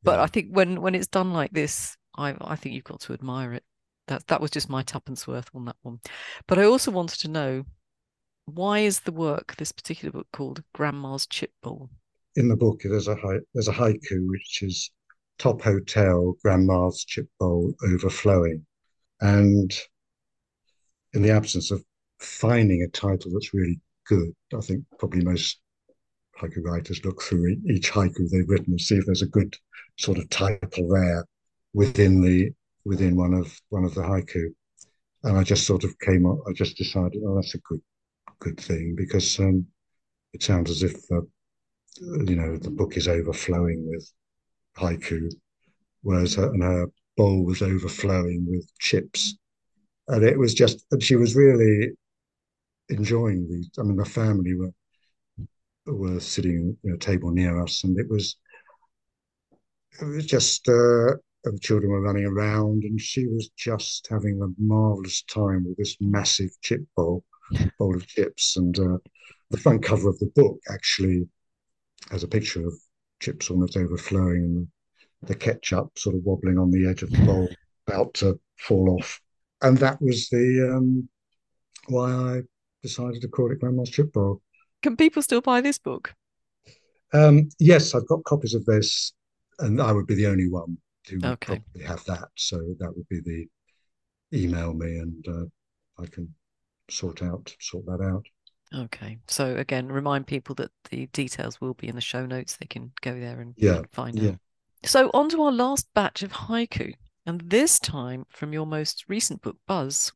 [0.03, 0.23] but yeah.
[0.23, 3.53] I think when when it's done like this, I I think you've got to admire
[3.53, 3.63] it.
[4.07, 5.99] That that was just my tuppence worth on that one.
[6.47, 7.63] But I also wanted to know
[8.45, 11.89] why is the work this particular book called Grandma's Chip Bowl?
[12.35, 13.15] In the book, there's a
[13.53, 14.91] there's a haiku which is
[15.37, 18.65] Top Hotel, Grandma's Chip Bowl overflowing,
[19.21, 19.73] and
[21.13, 21.83] in the absence of
[22.19, 25.59] finding a title that's really good, I think probably most
[26.39, 29.55] haiku writers look through each haiku they've written and see if there's a good
[29.97, 31.25] sort of title there
[31.73, 32.51] within the
[32.85, 34.45] within one of one of the haiku.
[35.23, 36.39] And I just sort of came up.
[36.47, 37.81] I just decided, oh, that's a good
[38.39, 39.65] good thing because um,
[40.33, 41.21] it sounds as if uh,
[42.25, 44.11] you know the book is overflowing with
[44.77, 45.31] haiku,
[46.01, 49.37] whereas her, and her bowl was overflowing with chips,
[50.07, 50.85] and it was just.
[50.91, 51.91] And she was really
[52.89, 53.81] enjoying the.
[53.81, 54.73] I mean, the family were
[55.85, 58.37] were sitting at a table near us, and it was
[60.01, 64.61] it was just uh, the children were running around, and she was just having a
[64.61, 67.23] marvelous time with this massive chip bowl
[67.77, 68.57] bowl of chips.
[68.57, 68.97] And uh,
[69.51, 71.27] the front cover of the book actually
[72.11, 72.73] has a picture of
[73.23, 74.67] chips almost overflowing and
[75.23, 77.47] the ketchup sort of wobbling on the edge of the bowl,
[77.87, 79.21] about to fall off.
[79.61, 81.07] And that was the um,
[81.87, 82.41] why I
[82.81, 84.41] decided to call it Grandma's Chip Bowl.
[84.81, 86.13] Can people still buy this book?
[87.13, 89.13] Um, yes, I've got copies of this,
[89.59, 91.61] and I would be the only one to okay.
[91.61, 92.27] probably have that.
[92.35, 93.47] So that would be the
[94.37, 96.33] email me, and uh, I can
[96.89, 98.25] sort out sort that out.
[98.75, 99.19] Okay.
[99.27, 102.57] So again, remind people that the details will be in the show notes.
[102.57, 104.31] They can go there and yeah, find yeah.
[104.31, 104.39] out.
[104.85, 106.93] So on to our last batch of haiku,
[107.25, 110.11] and this time from your most recent book, Buzz.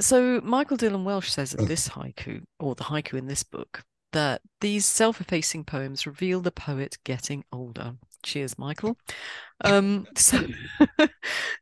[0.00, 4.40] So Michael Dylan Welch says of this haiku, or the haiku in this book, that
[4.60, 7.94] these self-effacing poems reveal the poet getting older.
[8.22, 8.96] Cheers, Michael.
[9.64, 10.46] Um, so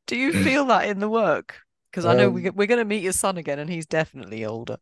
[0.06, 1.58] do you feel that in the work?
[1.90, 4.44] Because I know um, we, we're going to meet your son again, and he's definitely
[4.44, 4.76] older.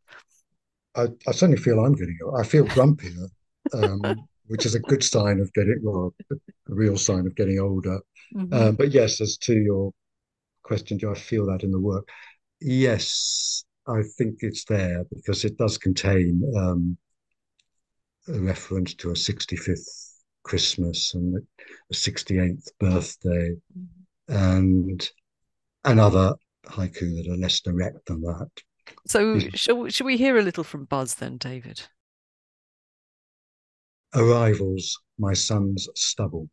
[0.97, 2.41] I, I certainly feel I'm getting older.
[2.41, 3.29] I feel grumpier,
[3.73, 6.37] um, which is a good sign of getting, well, a
[6.69, 8.01] real sign of getting older.
[8.35, 8.55] Mm-hmm.
[8.55, 9.93] Um, but yes, as to your
[10.63, 12.09] question, do I feel that in the work?
[12.61, 16.97] Yes, I think it's there because it does contain um,
[18.29, 24.35] a reference to a 65th Christmas and a 68th birthday mm-hmm.
[24.35, 25.11] and
[25.85, 26.35] another
[26.67, 28.49] haiku that are less direct than that.
[29.07, 29.49] So, hmm.
[29.55, 31.83] shall, shall we hear a little from Buzz then, David?
[34.15, 36.49] Arrivals, my son's stubble.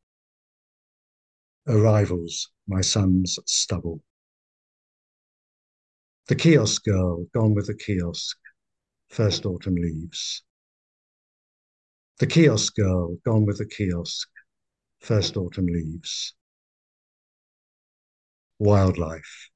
[1.67, 4.01] Arrivals, my son's stubble.
[6.27, 8.37] The kiosk girl, gone with the kiosk,
[9.09, 10.43] first autumn leaves.
[12.19, 14.29] The kiosk girl, gone with the kiosk,
[14.99, 16.33] first autumn leaves.
[18.59, 19.49] Wildlife,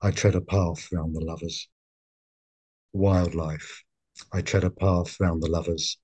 [0.00, 1.68] I tread a path round the lovers.
[2.96, 3.82] Wildlife.
[4.32, 5.98] I tread a path round the lovers.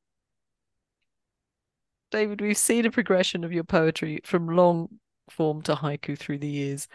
[2.11, 4.89] David, we've seen a progression of your poetry from long
[5.31, 6.89] form to haiku through the years.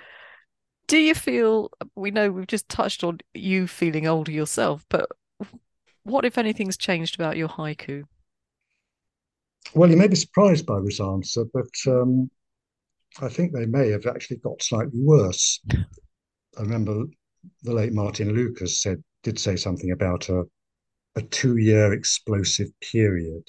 [0.88, 5.10] Do you feel, we know we've just touched on you feeling older yourself, but
[6.04, 8.04] what, if anything's changed about your haiku?
[9.74, 12.30] Well, you may be surprised by this answer, but um,
[13.20, 15.60] I think they may have actually got slightly worse.
[15.74, 17.04] I remember
[17.64, 20.43] the late Martin Lucas said did say something about a
[21.15, 23.43] a two year explosive period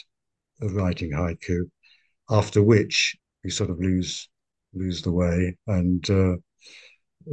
[0.63, 1.71] of writing haiku,
[2.31, 4.29] after which you sort of lose
[4.75, 6.37] lose the way and uh,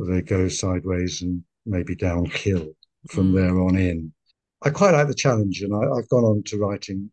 [0.07, 2.67] they go sideways and maybe downhill
[3.09, 3.35] from mm.
[3.35, 4.13] there on in.
[4.63, 7.11] I quite like the challenge, and I, have gone on to writing,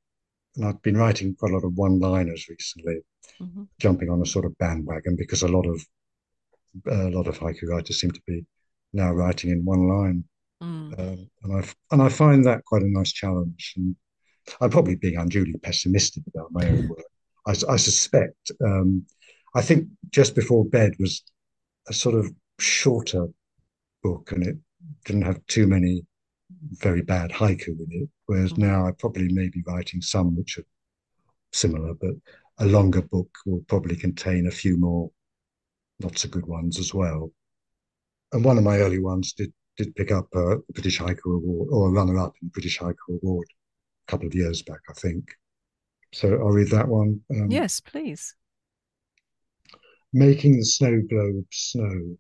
[0.57, 3.01] and I've been writing quite a lot of one-liners recently,
[3.41, 3.65] mm-hmm.
[3.79, 5.85] jumping on a sort of bandwagon because a lot of
[6.87, 8.45] a lot of haiku writers seem to be
[8.93, 10.25] now writing in one line.
[10.63, 10.99] Mm.
[10.99, 13.75] Um, and I and I find that quite a nice challenge.
[13.77, 13.97] And
[14.61, 17.05] I'm probably being unduly pessimistic about my own work.
[17.47, 18.51] I, I suspect.
[18.65, 19.05] Um,
[19.55, 21.23] I think just before bed was
[21.89, 23.27] a sort of shorter
[24.03, 24.57] book, and it
[25.05, 26.05] didn't have too many
[26.73, 28.09] very bad haiku in it.
[28.27, 28.59] Whereas mm.
[28.59, 30.67] now I probably may be writing some which are
[31.53, 32.15] similar, but
[32.59, 35.11] a longer book will probably contain a few more
[36.01, 37.31] not so good ones as well
[38.33, 41.89] and one of my early ones did did pick up a British Haiku Award or
[41.89, 43.47] a runner-up in the British Haiku Award
[44.07, 45.25] a couple of years back, I think.
[46.13, 47.21] So I'll read that one.
[47.31, 48.35] Um, yes, please.
[50.13, 52.17] Making the snow globe snow,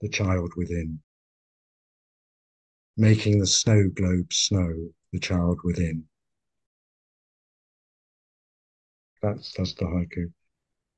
[0.00, 1.00] the child within.
[2.96, 4.72] Making the snow globe snow,
[5.12, 6.04] the child within.
[9.22, 10.32] That's that's the haiku.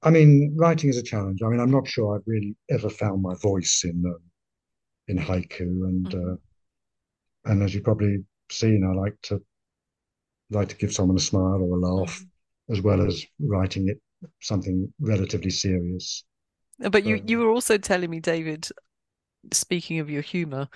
[0.02, 1.40] I mean, writing is a challenge.
[1.42, 4.18] I mean, I'm not sure I've really ever found my voice in um,
[5.08, 6.32] in haiku, and mm-hmm.
[6.32, 8.18] uh, and as you've probably
[8.50, 9.40] seen, I like to
[10.50, 12.72] like to give someone a smile or a laugh, mm-hmm.
[12.72, 14.00] as well as writing it
[14.40, 16.24] something relatively serious.
[16.78, 18.68] But you um, you were also telling me, David,
[19.52, 20.68] speaking of your humour,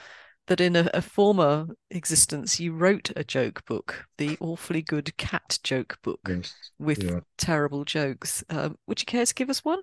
[0.46, 5.58] that in a, a, former existence you wrote a joke book, the awfully good cat
[5.62, 7.20] joke book yes, with yeah.
[7.36, 8.44] terrible jokes.
[8.50, 9.80] Um, would you care to give us one?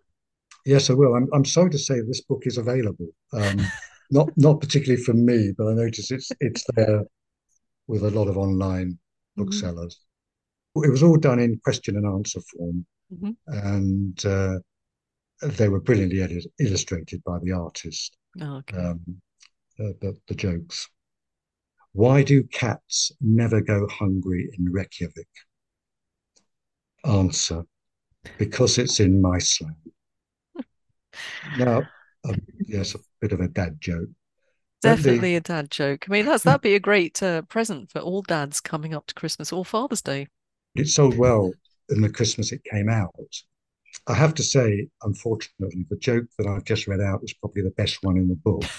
[0.65, 1.13] Yes, I will.
[1.15, 3.07] I'm, I'm sorry to say this book is available.
[3.33, 3.59] Um,
[4.11, 7.03] not not particularly for me, but I notice it's it's there
[7.87, 9.43] with a lot of online mm-hmm.
[9.43, 9.99] booksellers.
[10.77, 10.85] Mm-hmm.
[10.85, 13.31] It was all done in question and answer form, mm-hmm.
[13.47, 14.59] and uh,
[15.41, 18.17] they were brilliantly edit- illustrated by the artist.
[18.41, 18.77] Oh, okay.
[18.77, 19.21] Um,
[19.79, 20.87] uh, the, the jokes.
[21.93, 25.27] Why do cats never go hungry in Reykjavik?
[27.05, 27.63] Answer,
[28.37, 29.75] because it's in Miceland.
[31.57, 31.83] now,
[32.67, 34.09] yes, a bit of a dad joke.
[34.81, 36.05] Definitely the, a dad joke.
[36.07, 39.13] I mean, that's that'd be a great uh, present for all dads coming up to
[39.13, 40.27] Christmas or Father's Day.
[40.75, 41.53] It sold well
[41.89, 43.13] in the Christmas it came out.
[44.07, 47.71] I have to say, unfortunately, the joke that I've just read out is probably the
[47.71, 48.63] best one in the book.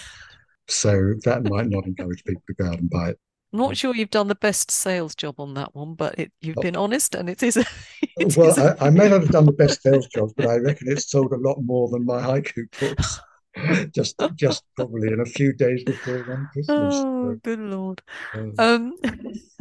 [0.69, 3.21] So that might not encourage people to go out and buy it.
[3.53, 6.59] I'm not sure you've done the best sales job on that one, but it, you've
[6.59, 6.63] oh.
[6.63, 7.57] been honest and it is.
[7.57, 7.61] A,
[8.19, 8.77] it well, is a...
[8.81, 11.33] I, I, may not have done the best sales job, but I reckon it's sold
[11.33, 13.21] a lot more than my haiku books.
[13.95, 16.95] just, just probably in a few days before one Christmas.
[16.97, 18.03] Oh, good lord!
[18.35, 18.97] Um, um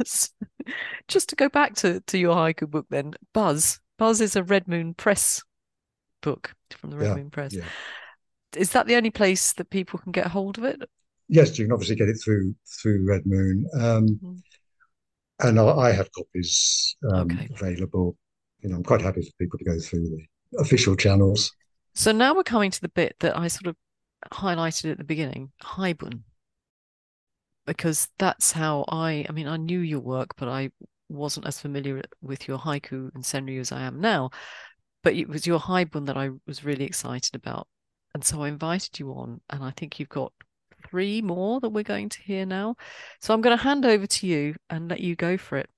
[1.08, 3.80] just to go back to to your haiku book, then Buzz.
[3.98, 5.42] Buzz is a Red Moon Press
[6.22, 7.54] book from the Red yeah, Moon Press.
[7.54, 7.64] Yeah.
[8.54, 10.80] Is that the only place that people can get hold of it?
[11.28, 14.36] yes, you can obviously get it through through Red Moon, um, mm-hmm.
[15.40, 17.48] and I, I, have copies um, okay.
[17.52, 18.16] available.
[18.60, 21.52] You know, I'm quite happy for people to go through the official channels.
[21.94, 23.76] So now we're coming to the bit that I sort of
[24.30, 26.20] highlighted at the beginning, Haibun,
[27.66, 29.26] because that's how I.
[29.28, 30.70] I mean, I knew your work, but I
[31.08, 34.30] wasn't as familiar with your haiku and senryu as I am now.
[35.02, 37.68] But it was your Haibun that I was really excited about.
[38.14, 40.32] And so I invited you on, and I think you've got
[40.88, 42.76] three more that we're going to hear now.
[43.20, 45.68] So I'm going to hand over to you and let you go for it.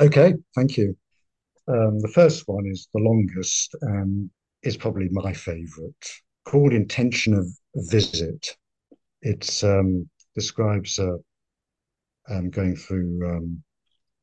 [0.00, 0.96] Okay, thank you.
[1.68, 4.30] Um, the first one is the longest and
[4.62, 6.06] is probably my favorite,
[6.44, 7.46] called Intention of
[7.90, 8.56] Visit.
[9.22, 11.16] It um, describes uh,
[12.28, 13.62] um, going through um,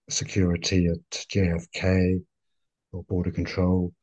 [0.09, 2.21] security at JFK
[2.91, 3.93] or border control.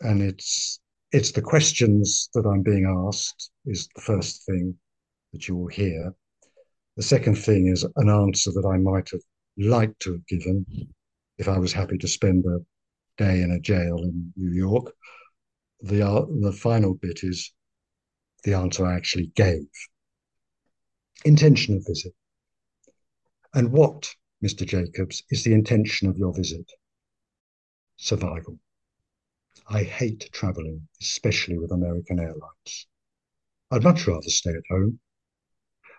[0.00, 0.80] And it's
[1.12, 4.74] it's the questions that I'm being asked is the first thing
[5.32, 6.12] that you will hear.
[6.96, 9.20] The second thing is an answer that I might have
[9.56, 10.66] liked to have given
[11.38, 12.58] if I was happy to spend a
[13.22, 14.92] day in a jail in New York.
[15.80, 17.52] The, uh, the final bit is
[18.44, 19.68] the answer I actually gave.
[21.24, 22.14] Intention of visit.
[23.54, 24.14] And what,
[24.44, 24.66] Mr.
[24.66, 26.70] Jacobs, is the intention of your visit?
[27.96, 28.58] Survival.
[29.68, 32.86] I hate traveling, especially with American Airlines.
[33.70, 35.00] I'd much rather stay at home,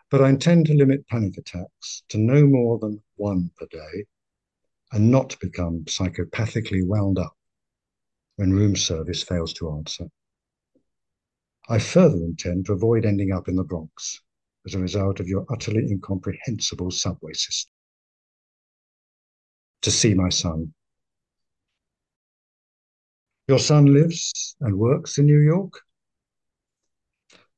[0.10, 4.06] but I intend to limit panic attacks to no more than one per day
[4.92, 7.37] and not become psychopathically wound up
[8.38, 10.06] when room service fails to answer.
[11.70, 14.22] I further intend to avoid ending up in the Bronx
[14.66, 17.72] as a result of your utterly incomprehensible subway system.
[19.82, 20.74] To see my son
[23.48, 25.82] your son lives and works in New York?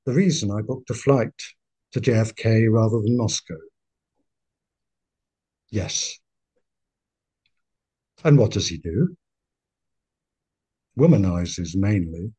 [0.05, 1.33] The reason I booked a flight
[1.93, 3.57] to JFK rather than Moscow.
[5.71, 6.19] Yes.
[8.23, 9.17] And what does he do?
[10.99, 12.33] Womanizes mainly.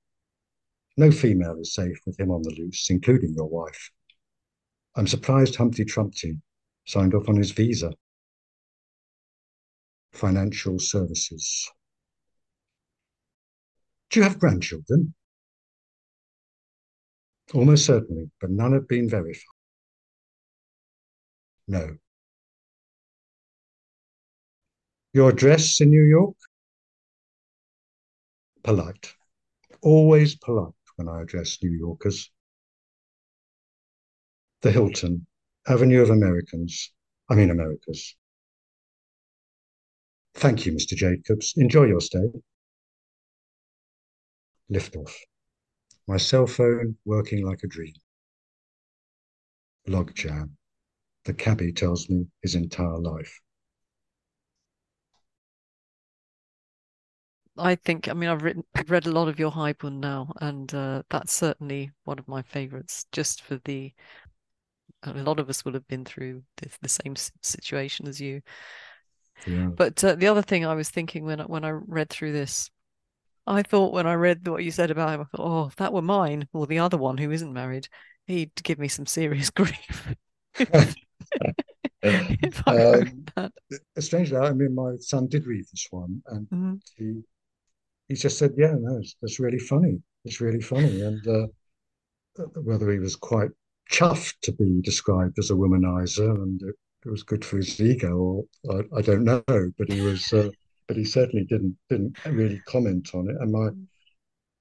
[0.99, 3.91] No female is safe with him on the loose, including your wife.
[4.95, 6.37] I'm surprised Humpty Trumpty
[6.85, 7.93] signed off on his visa.
[10.13, 11.71] Financial services.
[14.11, 15.15] Do you have grandchildren?
[17.55, 19.41] Almost certainly, but none have been verified.
[21.67, 21.97] No.
[25.15, 26.37] Your address in New York?
[28.63, 29.15] Polite.
[29.83, 32.31] Always polite when I address New Yorkers.
[34.63, 35.27] The Hilton,
[35.67, 36.93] Avenue of Americans.
[37.29, 38.17] I mean Americas.
[40.35, 40.95] Thank you, Mr.
[40.95, 41.55] Jacobs.
[41.57, 42.31] Enjoy your stay.
[44.71, 45.15] Liftoff.
[46.07, 47.95] My cell phone working like a dream.
[49.87, 50.57] Logjam.
[51.25, 53.41] The cabbie tells me his entire life.
[57.61, 61.03] I think, I mean, I've written, read a lot of your Haibun now, and uh,
[61.11, 63.07] that's certainly one of my favorites.
[63.13, 63.93] Just for the,
[65.03, 68.41] a lot of us will have been through the, the same situation as you.
[69.47, 69.67] Yeah.
[69.67, 72.71] But uh, the other thing I was thinking when when I read through this,
[73.47, 75.93] I thought when I read what you said about him, I thought, oh, if that
[75.93, 77.89] were mine or the other one who isn't married,
[78.27, 80.15] he'd give me some serious grief.
[82.03, 83.53] if I um, that.
[83.99, 86.75] Strangely, I mean, my son did read this one, and mm-hmm.
[86.97, 87.23] he
[88.11, 89.99] he just said, "Yeah, no, it's, it's really funny.
[90.25, 91.47] It's really funny." And uh,
[92.63, 93.51] whether he was quite
[93.91, 96.75] chuffed to be described as a womanizer, and it,
[97.07, 100.31] it was good for his ego, or I, I don't know, but he was.
[100.33, 100.51] Uh,
[100.89, 103.37] but he certainly didn't didn't really comment on it.
[103.39, 103.69] And my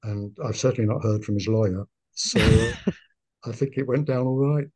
[0.03, 2.39] and I've certainly not heard from his lawyer, so
[3.45, 4.67] I think it went down all right.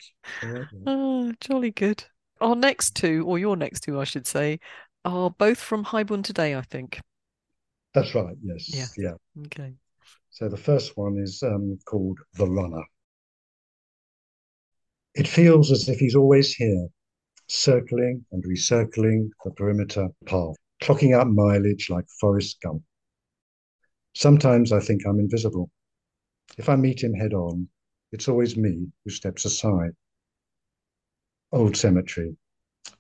[0.42, 2.04] All right oh, jolly good.
[2.42, 4.60] Our next two, or your next two, I should say,
[5.06, 6.56] are both from Haibun today.
[6.56, 7.00] I think.
[7.94, 8.36] That's right.
[8.42, 8.70] Yes.
[8.74, 8.88] Yeah.
[8.98, 9.44] Yeah.
[9.46, 9.74] Okay.
[10.32, 12.84] So the first one is um, called The Runner.
[15.16, 16.88] It feels as if he's always here,
[17.48, 22.82] circling and recircling the perimeter path, clocking out mileage like Forrest Gump.
[24.16, 25.70] Sometimes I think I'm invisible.
[26.58, 27.68] If I meet him head on,
[28.12, 29.92] it's always me who steps aside.
[31.52, 32.36] Old cemetery,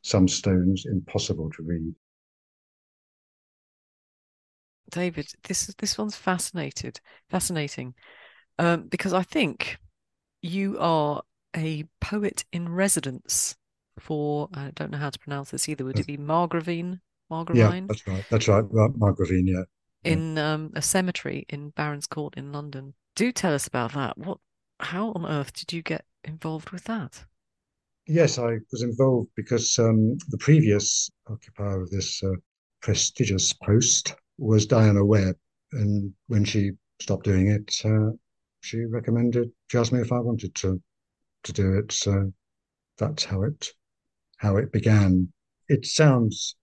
[0.01, 1.95] some stones impossible to read.
[4.93, 7.95] David, this this one's fascinated, fascinating,
[8.59, 9.77] um, because I think
[10.41, 11.23] you are
[11.55, 13.55] a poet in residence
[13.99, 15.83] for I don't know how to pronounce this either.
[15.83, 17.01] Would it be Margravine?
[17.29, 17.83] Margravine?
[17.83, 18.25] Yeah, that's right.
[18.29, 18.63] That's right.
[18.95, 19.63] Margravine, yeah.
[20.03, 22.93] In um, a cemetery in Barons Court in London.
[23.15, 24.17] Do tell us about that.
[24.17, 24.37] What?
[24.79, 27.23] How on earth did you get involved with that?
[28.05, 32.33] Yes, I was involved because um, the previous occupier of this uh,
[32.81, 35.35] prestigious post was Diana Webb,
[35.71, 38.11] and when she stopped doing it, uh,
[38.61, 40.81] she recommended, she asked me if I wanted to
[41.43, 41.91] to do it.
[41.91, 42.31] So
[42.97, 43.69] that's how it
[44.37, 45.31] how it began.
[45.69, 46.55] It sounds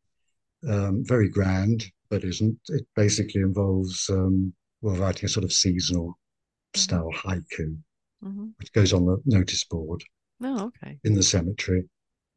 [0.69, 2.59] um, very grand, but isn't.
[2.69, 6.79] It basically involves um, well writing a sort of seasonal mm-hmm.
[6.79, 7.77] style haiku,
[8.25, 8.49] mm-hmm.
[8.59, 10.03] which goes on the notice board.
[10.43, 10.99] Oh, okay.
[11.05, 11.85] In the cemetery,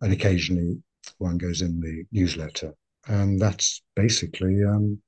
[0.02, 0.78] and occasionally
[1.18, 2.74] one goes in the newsletter,
[3.08, 5.02] and that's basically um,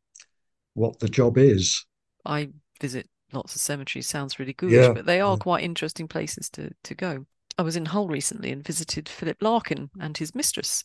[0.75, 1.83] what the job is.
[2.23, 2.49] I
[2.79, 4.07] visit lots of cemeteries.
[4.07, 4.93] Sounds really good, yeah.
[4.93, 7.25] but they are quite interesting places to to go.
[7.57, 10.83] I was in Hull recently and visited Philip Larkin and his mistress,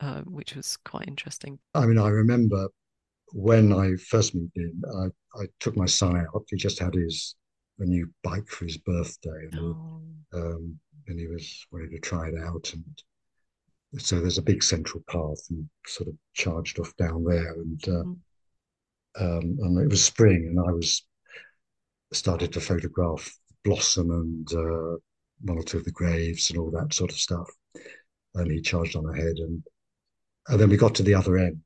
[0.00, 1.58] uh, which was quite interesting.
[1.74, 2.68] I mean, I remember
[3.32, 6.44] when I first moved in, I, I took my son out.
[6.48, 7.34] He just had his
[7.80, 10.00] a new bike for his birthday, and, oh.
[10.32, 10.78] he, um,
[11.08, 12.72] and he was ready to try it out.
[12.72, 17.88] And so there's a big central path, and sort of charged off down there, and
[17.88, 18.16] uh, mm.
[19.18, 21.04] Um, and it was spring, and I was
[22.12, 23.32] started to photograph
[23.64, 24.98] blossom and uh,
[25.42, 27.48] one or two of the graves and all that sort of stuff.
[28.34, 29.62] And he charged on ahead, and
[30.48, 31.62] and then we got to the other end,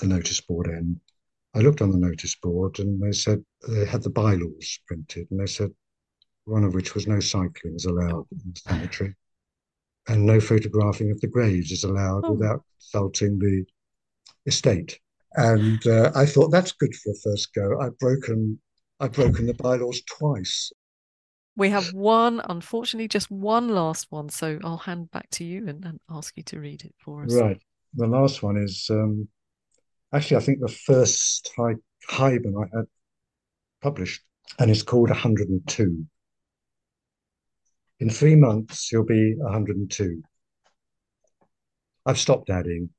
[0.00, 1.00] the notice board end.
[1.54, 5.40] I looked on the notice board, and they said they had the bylaws printed, and
[5.40, 5.70] they said
[6.44, 9.14] one of which was no cycling is allowed in the cemetery,
[10.08, 12.32] and no photographing of the graves is allowed oh.
[12.32, 13.64] without consulting the
[14.46, 14.98] estate.
[15.38, 17.80] And uh, I thought that's good for a first go.
[17.80, 18.58] I've broken
[18.98, 20.72] I've broken the bylaws twice.
[21.56, 24.28] We have one, unfortunately, just one last one.
[24.30, 27.34] So I'll hand back to you and, and ask you to read it for us.
[27.34, 27.60] Right.
[27.94, 29.28] The last one is um,
[30.12, 31.74] actually, I think the first high
[32.10, 32.86] Haibun I had
[33.80, 34.22] published,
[34.58, 36.06] and it's called 102.
[38.00, 40.22] In three months, you'll be 102.
[42.06, 42.90] I've stopped adding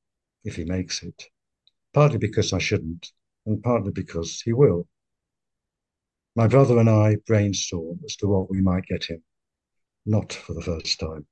[0.46, 1.26] if he makes it,
[2.00, 3.12] partly because I shouldn't,
[3.46, 4.88] and partly because he will.
[6.34, 9.22] My brother and I brainstorm as to what we might get him,
[10.06, 11.28] not for the first time.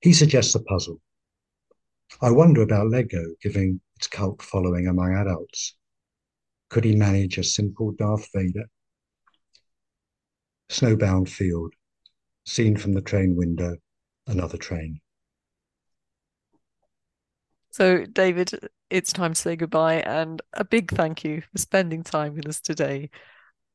[0.00, 1.00] He suggests a puzzle.
[2.20, 5.76] I wonder about Lego giving its cult following among adults.
[6.68, 8.64] Could he manage a simple Darth Vader?
[10.70, 11.72] Snowbound field,
[12.46, 13.76] seen from the train window,
[14.26, 15.00] another train.
[17.76, 22.34] So, David, it's time to say goodbye and a big thank you for spending time
[22.34, 23.10] with us today.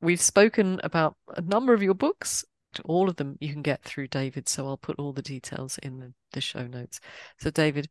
[0.02, 2.44] We've spoken about a number of your books.
[2.86, 4.50] All of them you can get through David.
[4.50, 7.00] So I'll put all the details in the, the show notes.
[7.38, 7.90] So, David,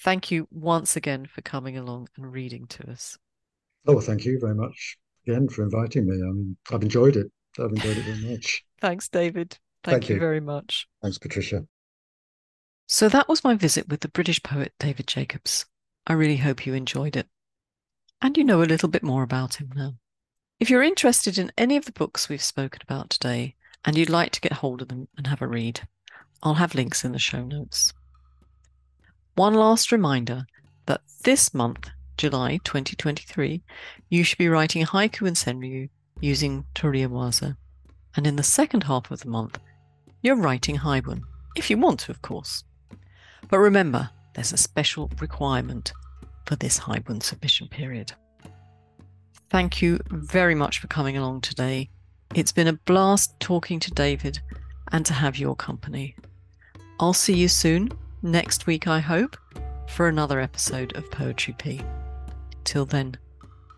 [0.00, 3.16] thank you once again for coming along and reading to us.
[3.86, 4.98] Oh, thank you very much.
[5.26, 6.16] again for inviting me.
[6.16, 7.32] I mean, I've enjoyed it.
[7.58, 8.62] I've enjoyed it very much.
[8.82, 9.52] Thanks, David.
[9.84, 10.86] Thank, Thank you, you very much.
[11.00, 11.64] Thanks, Patricia.
[12.88, 15.66] So that was my visit with the British poet David Jacobs.
[16.06, 17.26] I really hope you enjoyed it.
[18.22, 19.94] And you know a little bit more about him now.
[20.60, 24.30] If you're interested in any of the books we've spoken about today and you'd like
[24.32, 25.80] to get hold of them and have a read,
[26.44, 27.92] I'll have links in the show notes.
[29.34, 30.46] One last reminder
[30.86, 33.62] that this month, July 2023,
[34.08, 37.56] you should be writing haiku and senryu using toriawase.
[38.14, 39.58] And in the second half of the month,
[40.22, 41.22] you're writing haibun,
[41.56, 42.62] if you want to, of course.
[43.48, 45.92] But remember, there's a special requirement
[46.46, 48.12] for this haibun submission period.
[49.50, 51.88] Thank you very much for coming along today.
[52.34, 54.40] It's been a blast talking to David
[54.92, 56.16] and to have your company.
[56.98, 57.90] I'll see you soon,
[58.22, 59.36] next week, I hope,
[59.88, 61.80] for another episode of Poetry Pea.
[62.64, 63.16] Till then,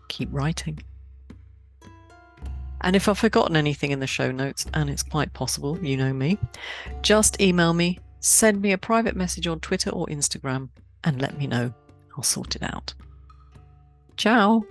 [0.07, 0.79] keep writing.
[2.81, 6.13] And if I've forgotten anything in the show notes, and it's quite possible, you know
[6.13, 6.37] me,
[7.01, 10.69] just email me, send me a private message on Twitter or Instagram,
[11.03, 11.73] and let me know.
[12.15, 12.93] I'll sort it out.
[14.17, 14.63] Ciao.